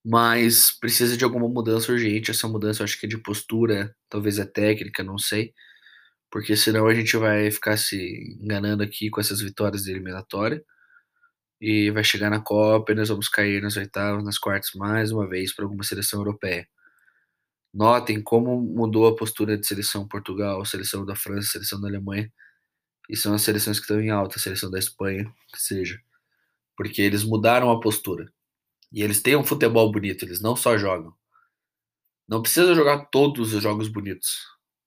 mas 0.04 0.70
precisa 0.78 1.16
de 1.16 1.24
alguma 1.24 1.48
mudança 1.48 1.92
urgente. 1.92 2.30
Essa 2.30 2.48
mudança 2.48 2.82
eu 2.82 2.84
acho 2.84 2.98
que 3.00 3.06
é 3.06 3.08
de 3.08 3.18
postura, 3.18 3.94
talvez 4.08 4.38
é 4.38 4.44
técnica, 4.46 5.02
não 5.04 5.18
sei. 5.18 5.54
Porque 6.30 6.56
senão 6.56 6.86
a 6.88 6.94
gente 6.94 7.16
vai 7.16 7.50
ficar 7.50 7.76
se 7.78 7.96
enganando 8.42 8.82
aqui 8.82 9.10
com 9.10 9.20
essas 9.20 9.40
vitórias 9.40 9.84
de 9.84 9.92
eliminatória. 9.92 10.64
E 11.60 11.90
vai 11.90 12.04
chegar 12.04 12.30
na 12.30 12.40
Copa 12.40 12.92
e 12.92 12.94
nós 12.94 13.08
vamos 13.08 13.28
cair 13.28 13.62
nas 13.62 13.76
oitavas, 13.76 14.24
nas 14.24 14.38
quartas 14.38 14.70
mais 14.74 15.10
uma 15.12 15.28
vez 15.28 15.54
para 15.54 15.64
alguma 15.64 15.82
seleção 15.84 16.20
europeia. 16.20 16.68
Notem 17.74 18.22
como 18.22 18.60
mudou 18.60 19.06
a 19.06 19.16
postura 19.16 19.58
de 19.58 19.66
seleção 19.66 20.06
Portugal, 20.08 20.64
seleção 20.64 21.04
da 21.04 21.16
França, 21.16 21.52
seleção 21.52 21.80
da 21.80 21.88
Alemanha. 21.88 22.32
E 23.10 23.16
são 23.16 23.34
as 23.34 23.42
seleções 23.42 23.78
que 23.78 23.84
estão 23.84 24.00
em 24.00 24.10
alta, 24.10 24.38
a 24.38 24.40
seleção 24.40 24.70
da 24.70 24.78
Espanha, 24.78 25.24
que 25.52 25.60
seja 25.62 26.00
porque 26.76 27.02
eles 27.02 27.24
mudaram 27.24 27.70
a 27.70 27.80
postura. 27.80 28.30
E 28.94 29.02
eles 29.02 29.20
têm 29.20 29.34
um 29.34 29.44
futebol 29.44 29.90
bonito, 29.90 30.24
eles 30.24 30.40
não 30.40 30.54
só 30.54 30.78
jogam. 30.78 31.12
Não 32.28 32.40
precisa 32.40 32.76
jogar 32.76 33.06
todos 33.06 33.52
os 33.52 33.60
jogos 33.60 33.88
bonitos, 33.88 34.38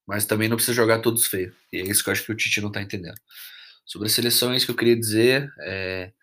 mas 0.08 0.26
também 0.26 0.48
não 0.48 0.56
precisa 0.56 0.74
jogar 0.74 1.02
todos 1.02 1.28
feios. 1.28 1.54
E 1.74 1.78
é 1.78 1.82
isso 1.82 2.02
que 2.02 2.10
eu 2.10 2.13
acho 2.13 2.24
que 2.24 2.32
o 2.32 2.36
Tite 2.36 2.62
não 2.62 2.72
tá 2.72 2.82
entendendo. 2.82 3.20
Sobre 3.86 4.08
a 4.08 4.10
seleção, 4.10 4.54
é 4.54 4.56
isso 4.56 4.65
que 4.65 4.72
eu 4.72 4.78
queria 4.78 4.98
dizer. 4.98 5.54
É, 5.60 6.13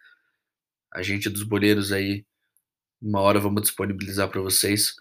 a 0.94 1.03
gente 1.03 1.29
dos 1.29 1.42
boleiros 1.42 1.92
aí, 1.92 2.25
uma 3.03 3.20
hora 3.20 3.38
vamos 3.38 3.61
disponibilizar 3.61 4.31
para 4.31 4.40
vocês 4.40 4.94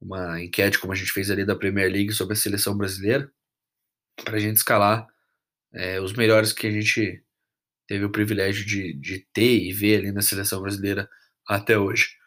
uma 0.00 0.42
enquete, 0.42 0.78
como 0.80 0.92
a 0.92 0.96
gente 0.96 1.12
fez 1.12 1.30
ali 1.30 1.44
da 1.44 1.54
Premier 1.54 1.90
League, 1.90 2.12
sobre 2.12 2.32
a 2.32 2.36
seleção 2.36 2.76
brasileira, 2.76 3.30
para 4.24 4.36
a 4.36 4.40
gente 4.40 4.56
escalar 4.56 5.06
é, 5.72 6.00
os 6.00 6.12
melhores 6.14 6.52
que 6.52 6.66
a 6.66 6.70
gente 6.70 7.22
teve 7.86 8.04
o 8.04 8.10
privilégio 8.10 8.66
de, 8.66 8.92
de 8.94 9.20
ter 9.32 9.62
e 9.62 9.72
ver 9.72 10.00
ali 10.00 10.10
na 10.10 10.20
seleção 10.20 10.60
brasileira 10.60 11.08
até 11.48 11.78
hoje. 11.78 12.18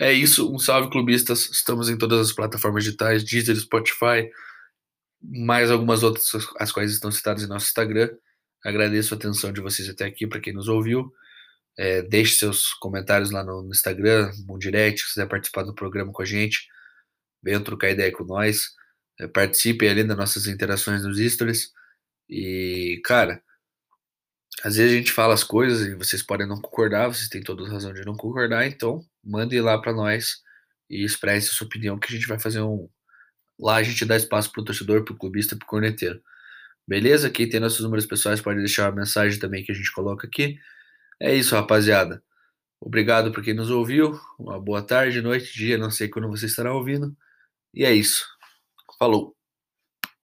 É 0.00 0.12
isso, 0.12 0.52
um 0.52 0.58
salve 0.58 0.90
clubistas. 0.90 1.50
Estamos 1.50 1.88
em 1.88 1.98
todas 1.98 2.20
as 2.20 2.32
plataformas 2.32 2.84
digitais, 2.84 3.22
Deezer, 3.22 3.56
Spotify, 3.56 4.30
mais 5.20 5.70
algumas 5.70 6.02
outras, 6.02 6.26
as 6.58 6.72
quais 6.72 6.92
estão 6.92 7.10
citadas 7.10 7.42
em 7.42 7.46
nosso 7.48 7.66
Instagram. 7.66 8.10
Agradeço 8.64 9.14
a 9.14 9.16
atenção 9.16 9.52
de 9.52 9.60
vocês 9.60 9.88
até 9.88 10.04
aqui, 10.04 10.26
para 10.26 10.40
quem 10.40 10.52
nos 10.52 10.68
ouviu. 10.68 11.12
É, 11.78 12.02
deixe 12.02 12.36
seus 12.36 12.74
comentários 12.74 13.30
lá 13.30 13.44
no, 13.44 13.68
Instagram, 13.70 14.30
no 14.46 14.58
direct, 14.58 15.00
se 15.00 15.08
quiser 15.08 15.26
participar 15.28 15.62
do 15.62 15.74
programa 15.74 16.12
com 16.12 16.22
a 16.22 16.24
gente. 16.24 16.66
Venha 17.42 17.60
trocar 17.60 17.90
ideia 17.90 18.12
com 18.12 18.24
nós. 18.24 18.70
É, 19.20 19.26
participe 19.28 19.88
ali 19.88 20.04
das 20.04 20.16
nossas 20.16 20.46
interações 20.46 21.04
nos 21.04 21.18
stories. 21.18 21.70
E, 22.28 23.00
cara, 23.04 23.42
às 24.62 24.76
vezes 24.76 24.92
a 24.92 24.96
gente 24.96 25.12
fala 25.12 25.34
as 25.34 25.44
coisas 25.44 25.86
e 25.86 25.94
vocês 25.94 26.22
podem 26.22 26.46
não 26.46 26.60
concordar, 26.60 27.08
vocês 27.08 27.28
têm 27.28 27.42
toda 27.42 27.68
razão 27.68 27.92
de 27.92 28.04
não 28.04 28.16
concordar, 28.16 28.66
então 28.66 29.04
mande 29.24 29.60
lá 29.60 29.80
para 29.80 29.92
nós 29.92 30.42
e 30.90 31.04
expresse 31.04 31.48
sua 31.48 31.66
opinião 31.66 31.98
que 31.98 32.08
a 32.08 32.16
gente 32.16 32.26
vai 32.26 32.38
fazer 32.38 32.60
um. 32.60 32.88
Lá 33.58 33.76
a 33.76 33.82
gente 33.82 34.04
dá 34.04 34.16
espaço 34.16 34.52
pro 34.52 34.64
torcedor, 34.64 35.04
pro 35.04 35.16
clubista, 35.16 35.56
pro 35.56 35.66
corneteiro. 35.66 36.22
Beleza? 36.86 37.30
Quem 37.30 37.48
tem 37.48 37.60
nossos 37.60 37.80
números 37.80 38.06
pessoais 38.06 38.40
pode 38.40 38.58
deixar 38.58 38.90
uma 38.90 39.00
mensagem 39.00 39.38
também 39.38 39.64
que 39.64 39.72
a 39.72 39.74
gente 39.74 39.92
coloca 39.92 40.26
aqui. 40.26 40.58
É 41.20 41.34
isso, 41.34 41.54
rapaziada. 41.54 42.22
Obrigado 42.80 43.32
por 43.32 43.42
quem 43.44 43.54
nos 43.54 43.70
ouviu. 43.70 44.18
Uma 44.38 44.60
boa 44.60 44.82
tarde, 44.82 45.22
noite, 45.22 45.54
dia, 45.54 45.78
não 45.78 45.90
sei 45.90 46.08
quando 46.08 46.28
você 46.28 46.46
estará 46.46 46.74
ouvindo. 46.74 47.16
E 47.74 47.84
é 47.84 47.92
isso. 47.94 48.26
Falou. 48.98 49.36